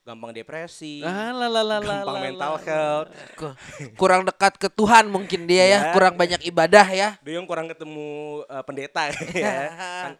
[0.02, 2.62] Gampang depresi, Ah, la, la, la, la, gampang la, mental la.
[2.64, 3.10] health.
[3.38, 3.54] Ku-
[3.94, 5.80] Kurang dekat ke Tuhan mungkin dia ya, Ya.
[5.94, 7.10] kurang banyak ibadah ya.
[7.22, 8.10] De Jong kurang ketemu
[8.44, 9.02] eh, pendeta
[9.38, 9.54] ya.
[9.70, 10.12] kan,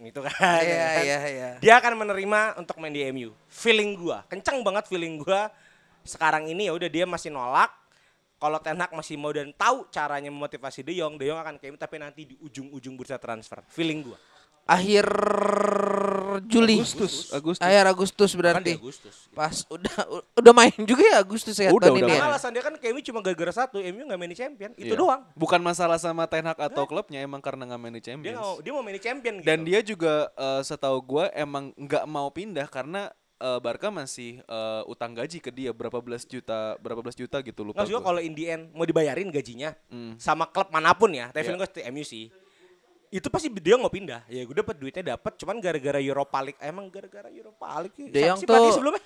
[0.00, 0.32] itu kan.
[0.32, 1.02] Iya, ya kan?
[1.04, 1.50] iya, iya.
[1.60, 3.36] Dia akan menerima untuk main di MU.
[3.46, 5.52] Feeling gua, kencang banget feeling gua.
[6.00, 7.68] Sekarang ini ya udah dia masih nolak.
[8.38, 11.68] Kalau Ten Hag masih mau dan tahu caranya memotivasi De Jong, De Jong akan ke
[11.68, 13.60] MU tapi nanti di ujung-ujung bursa transfer.
[13.68, 14.16] Feeling gua.
[14.68, 15.08] Akhir
[16.44, 16.78] Juli.
[16.78, 17.64] Agustus, Agustus.
[17.64, 18.72] Akhir Agustus Kan di berarti.
[18.76, 19.14] Agustus.
[19.32, 19.96] Pas udah
[20.36, 22.22] udah main juga ya Agustus ya Udah, tahun udah ini ya.
[22.28, 24.70] Alasan dia kan ke MU cuma gara-gara satu, MU nggak main di champion.
[24.74, 24.98] Itu Iya.
[24.98, 25.20] doang.
[25.34, 28.36] Bukan masalah sama Ten Hag atau klubnya, emang karena nggak main di Dia Champions.
[28.36, 29.46] nggak mau dia mau main di champion gitu.
[29.46, 34.82] Dan dia juga eh, setahu gue emang nggak mau pindah karena eh, Barca masih eh,
[34.84, 37.80] utang gaji ke dia berapa belas juta berapa belas juta gitu lupa.
[37.80, 40.14] Nggak juga kalau in the end mau dibayarin gajinya Hmm.
[40.16, 41.46] sama klub mana pun ya, tapi Iya.
[41.50, 42.26] feeling gue MU sih.
[43.08, 44.20] Itu pasti dia nggak pindah.
[44.28, 46.60] Ya gue dapat duitnya dapat, cuman gara-gara Europa League.
[46.60, 47.96] Emang gara-gara Europa League.
[47.96, 48.08] sih.
[48.12, 49.02] De Siapa Jong sih pelatih tuh- sebelumnya?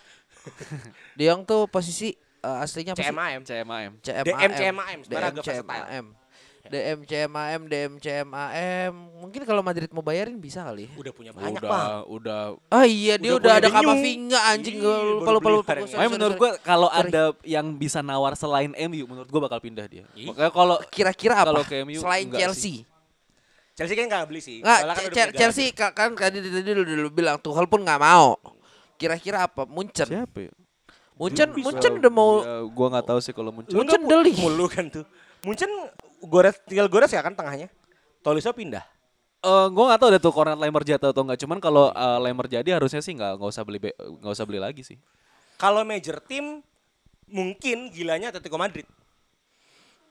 [1.19, 2.09] De Jong tuh posisi
[2.43, 2.93] eh, aslinya?
[2.99, 3.47] CMAM.
[3.47, 3.91] CMAM.
[4.03, 4.27] CMAM.
[4.27, 5.63] DM, CMAM, versatile.
[5.63, 6.07] CMAM.
[6.63, 8.95] DM CMAM, DM CMAM.
[9.19, 10.91] Mungkin kalau Madrid mau bayarin bisa kali ya.
[10.95, 11.89] Udah punya banyak udah bang.
[12.07, 12.41] udah
[12.71, 13.69] Oh iya dia Udah udah, ada.
[13.69, 14.97] Kamavinga anjing gue
[15.27, 19.91] Makanya sorry, menurut gue kalau ada yang bisa nawar selain MU, menurut gue bakal pindah
[19.91, 20.07] dia.
[20.15, 21.51] Makanya kalau kira-kira apa?
[21.51, 22.87] Kalau ke MU Selain Chelsea.
[23.73, 24.61] Chelsea kan nggak beli sih.
[24.61, 24.81] Nggak,
[25.13, 28.37] kan Chelsea ka- kan tadi tadi lu, lu bilang Tuchel pun nggak mau.
[29.01, 29.65] Kira-kira apa?
[29.65, 30.05] Munchen.
[30.07, 30.53] siapa ya?
[31.17, 31.65] Munchen, Bisa.
[31.71, 34.33] Munchen udah mau Ya, gua nggak tahu sih kalau Munchen nggak deli.
[34.45, 35.05] Mulu kan tuh.
[35.43, 35.71] Munchen
[36.23, 37.73] gores tinggal gores ya kan tengahnya.
[38.23, 38.85] Tolisso pindah.
[39.43, 41.41] Eh, gue nggak tahu ada tuh Konrad Lemmer jatuh atau enggak.
[41.43, 44.63] Cuman kalau eh, Lemmer jadi harusnya sih nggak nggak usah beli be- nggak usah beli
[44.63, 44.99] lagi sih.
[45.59, 46.63] Kalau major team
[47.27, 48.87] mungkin gilanya Atletico Madrid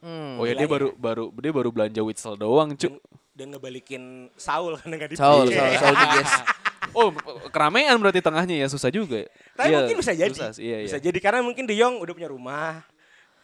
[0.02, 0.42] Hmm.
[0.42, 2.90] Oh ya dia baru baru dia baru belanja Witsel doang, cu.
[2.90, 2.98] dan,
[3.32, 5.78] dan ngebalikin Saul kan nggak Saul, dipakai.
[5.78, 6.34] Saul, Saul Niguez.
[6.92, 7.08] Oh,
[7.48, 9.24] keramaian berarti tengahnya ya susah juga.
[9.24, 9.30] ya.
[9.56, 10.34] Tapi Iya, mungkin bisa jadi.
[10.36, 11.08] susah sih, iya, Bisa iya.
[11.08, 12.84] jadi karena mungkin De Jong udah punya rumah.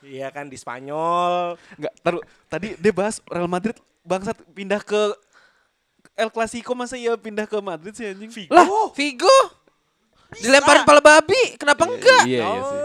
[0.03, 1.55] Iya kan di Spanyol.
[1.79, 2.19] Nggak, taruh,
[2.51, 4.99] tadi dia bahas Real Madrid bangsat pindah ke
[6.17, 8.51] El Clasico masa iya pindah ke Madrid sih anjing?
[8.51, 9.31] Lah, Vigo
[10.35, 12.23] dilemparin pala babi, kenapa enggak?
[12.23, 12.79] Iya, iya sih.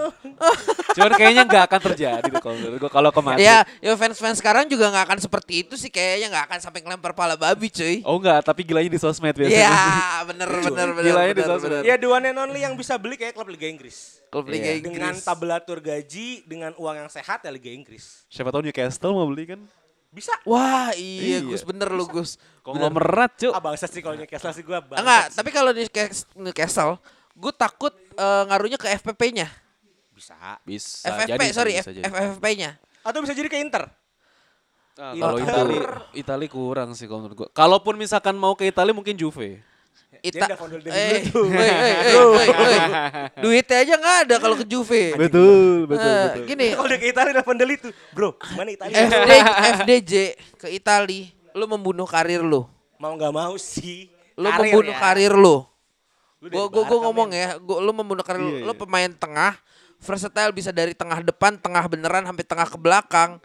[0.92, 3.42] Cuman kayaknya nggak akan terjadi kalau gua kalau ke Madrid.
[3.42, 7.12] Ya, ya fans-fans sekarang juga nggak akan seperti itu sih kayaknya nggak akan sampai ngelempar
[7.12, 8.02] pala babi, cuy.
[8.02, 9.58] Oh enggak, tapi gilanya di sosmed biasanya.
[9.58, 9.82] Iya,
[10.24, 11.04] bener bener bener.
[11.04, 11.66] Gilanya di bener, sosmed.
[11.68, 11.82] bener.
[11.82, 14.22] Ya the one and only yang bisa beli kayak klub Liga Inggris.
[14.28, 14.78] Klub Liga Iya.
[14.78, 14.94] Inggris.
[14.94, 18.22] Dengan tabelatur gaji, dengan uang yang sehat ya Liga Inggris.
[18.26, 19.60] Siapa tahu Newcastle mau beli kan?
[20.08, 20.36] Bisa.
[20.44, 21.48] Wah, iya, Iya.
[21.48, 22.36] Gus bener lu Gus.
[22.60, 23.50] Konglomerat, cuk.
[23.50, 25.00] Ah bangsa sih kalau Newcastle sih gue bangsa.
[25.00, 27.00] Enggak, tapi kalau di Newcas- Newcastle,
[27.32, 29.48] gue takut eh, ngaruhnya ke FPP-nya.
[30.12, 30.36] Bisa.
[30.62, 32.04] Bisa FFP, jadi sorry, bisa F- jadi.
[32.06, 32.70] FFP-nya.
[33.02, 33.88] Atau bisa jadi ke Inter.
[34.94, 35.24] Ah, Inter.
[35.24, 35.76] kalau Itali,
[36.14, 37.48] Itali kurang sih kalau menurut gua.
[37.50, 39.64] Kalaupun misalkan mau ke Itali mungkin Juve.
[40.22, 40.44] Ita
[40.86, 41.48] eh, dulu tuh.
[41.48, 42.78] woi, woi, woi, woi, woi.
[43.40, 45.16] Duitnya aja nggak ada kalau ke Juve.
[45.16, 46.44] betul, betul, Eh, betul.
[46.46, 47.88] Gini, Kalau udah ke Italia udah fondol itu.
[48.12, 48.94] Bro, gimana Italia?
[49.02, 49.30] FD,
[49.80, 50.12] FDJ
[50.54, 52.68] ke Itali, lu membunuh karir lu.
[52.94, 54.12] mau nggak mau sih.
[54.36, 55.00] Lu Karir membunuh ya.
[55.00, 55.64] karir lu.
[56.42, 57.94] Gua, gua Barca, ngomong ya, gua, lu
[58.34, 58.50] lu.
[58.58, 58.80] Iya, Lu iya.
[58.82, 59.54] pemain tengah,
[60.02, 63.38] versatile bisa dari tengah depan, tengah beneran sampai tengah ke belakang.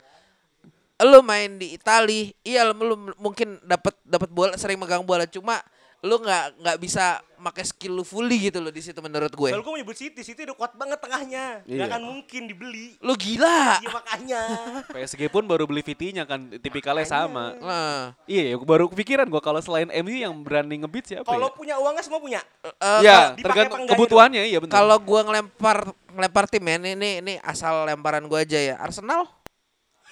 [0.97, 5.61] Lu main di Itali, iya lu, lu mungkin dapat dapat bola sering megang bola cuma
[6.07, 9.49] lu nggak nggak bisa pakai skill lu fully gitu loh di situ menurut gue.
[9.53, 11.61] Soalnya gue mau nyebut City, City udah kuat banget tengahnya.
[11.69, 11.85] Iya.
[11.85, 12.97] Gak akan mungkin dibeli.
[12.97, 13.77] Lu gila.
[13.77, 14.41] Iya makanya.
[14.97, 17.53] PSG pun baru beli Vitinya kan tipikalnya sama.
[17.61, 21.55] Nah, Iya, ya, baru kepikiran gua kalau selain MU yang berani ngebit siapa Kalau ya?
[21.55, 22.41] punya uangnya semua punya.
[22.65, 24.73] eh, ya, tergantung enggak kebutuhannya iya benar.
[24.73, 25.77] Kalau gua ngelempar
[26.17, 28.75] ngelempar tim ya, ini, ini ini asal lemparan gua aja ya.
[28.81, 29.29] Arsenal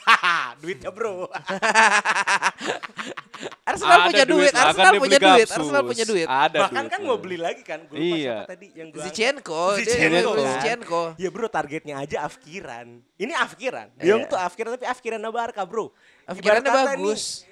[0.62, 1.26] duitnya bro.
[3.66, 5.48] Arsenal Ada punya duit, Arsenal punya duit.
[5.50, 6.28] Arsenal punya duit.
[6.30, 7.84] Ada Bahkan kan mau beli lagi kan.
[7.90, 8.46] Gue Iya.
[8.46, 10.52] siapa tadi yang Zinchenko, Zinchenko, beli kan?
[10.56, 11.02] Zinchenko.
[11.20, 13.04] Ya bro targetnya aja Afkiran.
[13.20, 13.88] Ini Afkiran.
[14.00, 14.16] Iya.
[14.22, 15.92] Dia tuh Afkiran tapi Afkiran Barca bro.
[16.30, 17.44] Afkirannya bagus.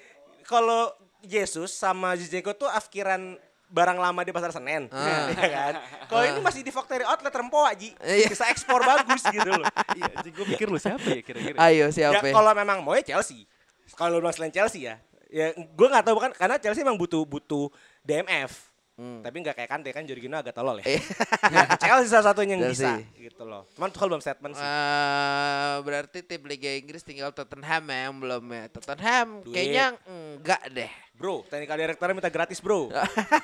[0.48, 0.94] Kalau
[1.24, 3.36] Jesus sama Zinchenko tuh Afkiran
[3.74, 5.26] barang lama di pasar Senen, Ah.
[5.34, 5.74] ya kan?
[6.06, 7.90] Kalau ini masih di factory outlet Rempoa, Ji.
[7.98, 8.30] Iya.
[8.30, 9.66] Bisa ekspor bagus gitu loh.
[9.98, 11.58] Iya, jadi gue mikir lu siapa ya kira-kira?
[11.58, 12.22] Ayo ya siapa?
[12.30, 13.50] kalau memang mau ya Chelsea.
[13.98, 17.70] Kalau lu selain Chelsea ya, ya gue nggak tahu kan karena Chelsea emang butuh butuh
[18.02, 18.73] DMF.
[18.94, 20.86] Tapi nggak kayak Kante kan Jorginho agak tolol ya.
[21.50, 23.26] Nah, Chelsea salah satunya yang bisa Chelsea.
[23.26, 23.66] gitu loh.
[23.74, 24.62] Cuman Tuchel belum statement sih.
[24.62, 28.64] Eh, berarti tim Liga Inggris tinggal Tottenham ya yang belum ya.
[28.70, 29.50] Tottenham Duit.
[29.50, 30.90] kayaknya enggak deh.
[31.14, 32.86] Bro, technical directornya minta gratis bro.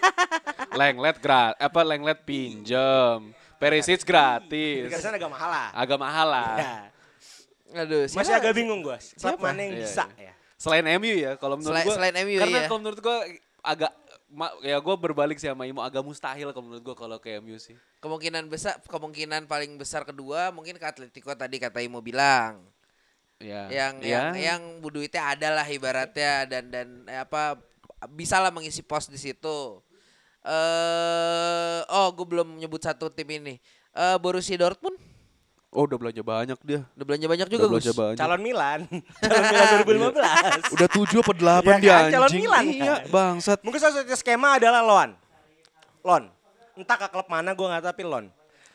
[0.79, 3.35] Lenglet grat, apa Lenglet pinjam.
[3.59, 4.87] Perisic gratis.
[4.87, 5.69] Dikasih agak mahal lah.
[5.75, 6.55] Agak mahal lah.
[6.57, 6.75] Ya.
[7.77, 8.41] Aduh, Masih siapa?
[8.41, 8.99] agak bingung gue.
[8.99, 9.39] Siapa?
[9.39, 10.31] mana yang Iya, bisa iya.
[10.31, 10.35] ya?
[10.57, 12.69] Selain MU ya, kalau menurut gua selain MU, karena iya.
[12.69, 13.19] kalau menurut gua
[13.63, 13.93] agak
[14.31, 17.59] ma- ya gua berbalik sih sama Imo agak mustahil kalau menurut gua kalau ke MU
[17.59, 17.75] sih.
[18.01, 22.63] Kemungkinan besar kemungkinan paling besar kedua mungkin ke Atletico tadi kata Imo bilang.
[23.41, 23.73] Ya.
[23.73, 24.37] yang ya.
[24.37, 27.57] yang yang duitnya ada lah ibaratnya dan dan eh, apa
[28.13, 29.83] bisa lah mengisi pos di situ.
[30.47, 33.59] Eh oh gue belum nyebut satu tim ini.
[33.93, 35.10] Eh Borussia Dortmund
[35.71, 36.83] Oh, udah belanja banyak dia.
[36.83, 37.75] udah belanja banyak juga Udah Gus.
[37.79, 38.19] belanja banyak.
[38.19, 38.81] Calon Milan.
[39.23, 39.67] Calon Milan
[40.67, 40.75] 2015.
[40.75, 42.13] Udah tujuh apa delapan Iya dia kan, anjing.
[42.13, 43.01] calon Milan Iya, kan.
[43.07, 43.59] bangsat.
[43.63, 45.11] Mungkin salah satu skema adalah loan.
[46.03, 46.25] Loan.
[46.75, 48.27] Entah ke klub mana gue nggak tahu tapi loan.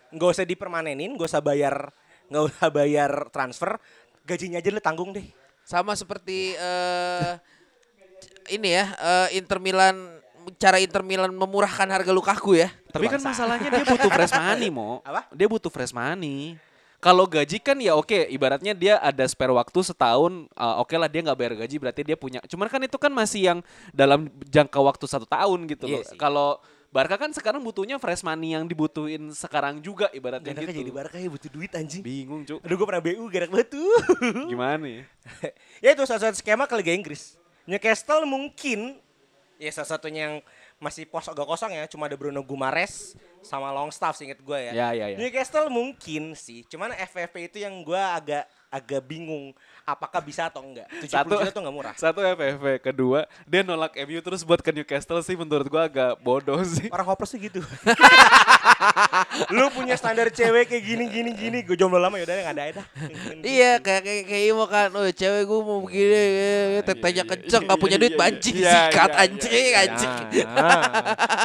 [0.08, 1.92] Nggak usah dipermanenin, nggak usah bayar,
[2.32, 3.76] nggak usah bayar transfer,
[4.24, 5.28] gajinya aja lu tanggung deh.
[5.62, 7.32] Sama seperti eh
[8.48, 9.98] ini ya eh, Inter Milan
[10.56, 12.72] cara Inter Milan memurahkan harga Lukaku ya.
[12.88, 15.04] Tapi kan masalahnya dia butuh fresh money, Mo.
[15.04, 15.28] Apa?
[15.34, 16.56] Dia butuh fresh money.
[17.06, 21.22] Kalau gaji kan ya oke, ibaratnya dia ada spare waktu setahun, uh, oke lah dia
[21.22, 22.42] nggak bayar gaji berarti dia punya.
[22.50, 23.60] Cuman kan itu kan masih yang
[23.94, 26.18] dalam jangka waktu satu tahun gitu Iya loh.
[26.18, 26.50] Kalau
[26.90, 30.82] Barca kan sekarang butuhnya fresh money yang dibutuhin sekarang juga ibaratnya Gak gitu.
[30.82, 32.02] jadi Barca ya butuh duit anjing.
[32.02, 32.64] Bingung cuk.
[32.64, 33.84] Aduh gue pernah BU gerak batu.
[34.56, 35.04] Gimana ya?
[35.84, 37.36] ya itu salah satu skema ke Liga Inggris.
[37.70, 38.98] Newcastle mungkin
[39.62, 40.36] ya salah satunya yang
[40.76, 44.74] masih pos agak kosong ya, cuma ada Bruno Gumares sama Longstaff seinget gue ya.
[44.76, 45.18] Ya, ya, ya.
[45.18, 49.56] Newcastle mungkin sih, cuman FFP itu yang gue agak agak bingung
[49.86, 50.90] apakah bisa atau enggak.
[51.06, 51.94] 70 Satu juta tuh enggak murah.
[51.94, 56.58] Satu FFV, kedua dia nolak MU terus buat ke Newcastle sih menurut gua agak bodoh
[56.66, 56.90] sih.
[56.90, 57.62] Orang hopeless tuh gitu.
[59.54, 62.74] Lu punya standar cewek kayak gini gini gini, gue jomblo lama yaudah nggak ada aja
[62.82, 62.86] dah.
[63.46, 67.80] Iya kayak kayak kayak Imo kan, oh cewek gue mau begini, eh, tetenya kenceng, nggak
[67.80, 70.12] punya duit banci, Iya, sikat iya, anjing, iya, anjing.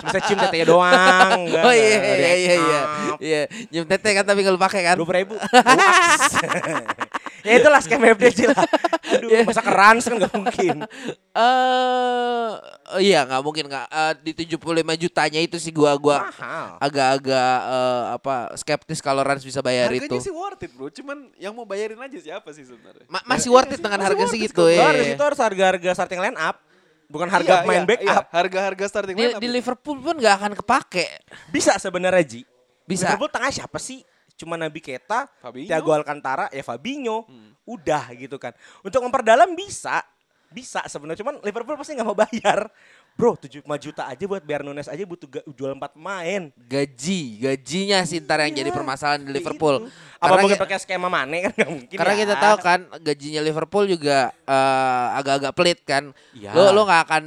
[0.08, 1.38] Bisa cium tetenya doang.
[1.60, 2.80] Oh iya iya iya iya.
[3.20, 4.96] Iya, nyium tete kan tapi nggak lu pakai kan?
[4.96, 5.36] Dua ribu.
[7.42, 8.64] ya itulah skema FDJ lah.
[9.16, 10.76] Aduh, masa keran kan nggak mungkin.
[11.32, 12.50] Eh
[13.02, 14.60] iya nggak mungkin nggak Eh, di 75
[14.96, 16.28] jutanya itu sih gua gua
[16.78, 20.16] agak-agak eh, apa skeptis kalau Rans bisa bayar Harganya itu.
[20.20, 23.06] sih worth it bro, cuman yang mau bayarin aja siapa sih sebenarnya?
[23.06, 24.86] Ma- masih worth it dengan harga segitu Itu ya.
[24.86, 26.56] harga itu harus harga-harga starting line up.
[27.10, 28.24] Bukan harga Iya, main iya, back iya, up.
[28.30, 29.48] Harga-harga starting Di, line up di.
[29.50, 31.06] Liverpool pun nggak akan kepake.
[31.50, 32.40] Bisa sebenarnya Ji.
[32.86, 33.10] Bisa.
[33.10, 34.06] Liverpool tengah siapa sih?
[34.40, 35.68] Cuma Nabi Keta, Fabinho.
[35.68, 37.28] Thiago Alcantara, ya Fabinho.
[37.62, 38.56] Udah gitu kan.
[38.80, 40.00] Untuk memperdalam bisa.
[40.48, 42.72] Bisa sebenarnya cuman Liverpool pasti nggak mau bayar.
[43.14, 46.48] Bro, 75 juta aja buat bayar Nunes aja butuh jual 4 pemain.
[46.56, 49.84] Gaji, gajinya sih ntar yang jadi Iya, permasalahan di Liverpool.
[49.84, 49.92] gitu.
[50.16, 52.20] Apa mungkin ki- pakai skema Mane kan nggak mungkin Karena ya.
[52.20, 56.10] kita tahu kan gajinya Liverpool juga eh, agak-agak pelit kan.
[56.32, 56.50] Iya.
[56.50, 57.22] Lo lo nggak akan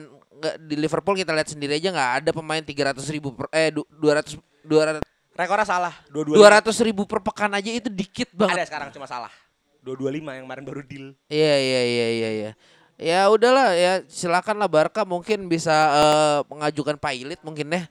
[0.60, 4.36] di Liverpool kita lihat sendiri aja nggak ada pemain 300 ribu per, eh du- 200
[4.66, 5.00] 200
[5.34, 5.94] Rekornya salah.
[6.14, 6.38] 225.
[6.70, 8.66] 200 ribu per pekan aja itu dikit Ada banget.
[8.70, 9.34] sekarang cuma salah.
[9.82, 11.06] 225 yang kemarin baru deal.
[11.28, 12.52] Iya iya iya iya iya.
[12.96, 17.84] Ya udahlah ya silakan lah Barca mungkin bisa eh, mengajukan pilot mungkin ya.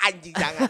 [0.00, 0.64] anjing jangan.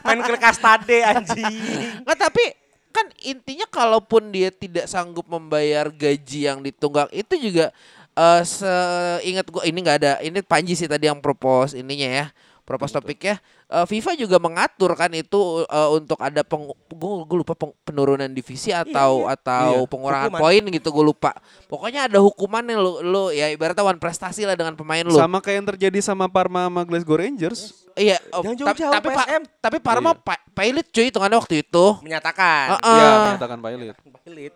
[0.00, 1.56] Main ke kastade anjing.
[2.04, 2.44] Nggak tapi
[2.88, 7.68] kan intinya kalaupun dia tidak sanggup membayar gaji yang ditunggak itu juga
[8.16, 12.26] eh seingat gua ini nggak ada ini Panji sih tadi yang propose ininya ya
[12.66, 17.50] propose topiknya Eh, FIFA juga mengatur kan itu eh, untuk ada peng gua, gua lupa
[17.52, 19.34] peng- penurunan divisi atau iya.
[19.34, 20.38] atau Iya, pengurangan hukuman.
[20.40, 21.30] poin gitu gue lupa
[21.64, 25.56] pokoknya ada hukumannya lu lu ya ibaratnya one prestasi lah dengan pemain lu Sama kayak
[25.56, 27.86] yang terjadi sama Parma sama Glasgow Rangers.
[27.94, 29.42] iya oh, tapi jauh-jauh, tapi Pak PSM.
[29.58, 30.20] tapi Parma Iya.
[30.20, 32.66] pa- pilot cuy hitungannya waktu itu Menyatakan.
[32.72, 32.86] Heeh.
[32.92, 33.22] Iya, Ah.
[33.26, 33.96] menyatakan pilot.
[34.20, 34.52] Pilot.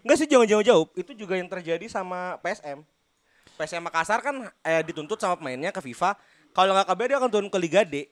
[0.00, 0.84] Enggak sih jangan jauh-jauh.
[0.94, 2.80] Itu juga yang terjadi sama PSM.
[3.54, 6.16] PSM Makassar kan eh, dituntut sama pemainnya ke FIFA.
[6.54, 8.06] Kalau nggak KB dia akan turun ke Liga D.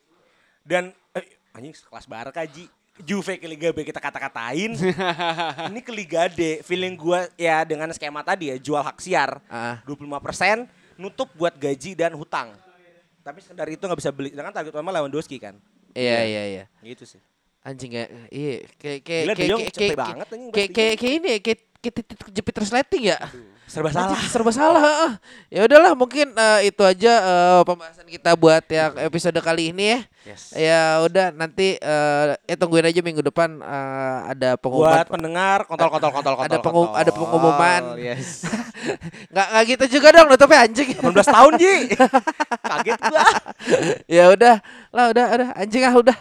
[0.61, 2.67] Dan eh, anjing kelas Barca Ji.
[2.99, 4.77] Juve ke Liga B kita kata-katain.
[5.71, 6.61] Ini ke Liga D.
[6.61, 9.81] Feeling gua ya dengan skema tadi ya jual hak siar Ah.
[9.87, 10.69] 25%
[10.99, 12.53] nutup buat gaji dan hutang.
[13.23, 14.29] Tapi dari itu nggak bisa beli.
[14.29, 15.57] Dengan target utama Lewandowski kan.
[15.93, 17.21] iya iya iya Gitu sih.
[17.63, 19.97] anjing ya iya kayak kayak kayak kayak kayak
[20.51, 23.19] kayak kayak kayak ini ya, kayak kayak titik jepit resleting ya
[23.63, 24.21] Serba salah.
[24.23, 25.17] Serba salah
[25.49, 30.01] ya udahlah mungkin eh, itu aja eh, pembahasan kita buat yang episode kali ini ya
[30.23, 30.55] Yes.
[30.55, 35.91] ya udah nanti eh ya tungguin aja minggu depan eh, ada pengumuman Buat pendengar kontol
[35.91, 36.47] kontol kontol kontol.
[36.47, 38.47] ada pengum ada pengumuman Yes.
[39.35, 41.75] nggak nggak gitu juga dong nutupnya anjing 18 tahun Ji.
[42.71, 43.25] Kaget gua.
[44.07, 44.55] ya udah
[44.91, 46.17] lah udah udah anjing ah udah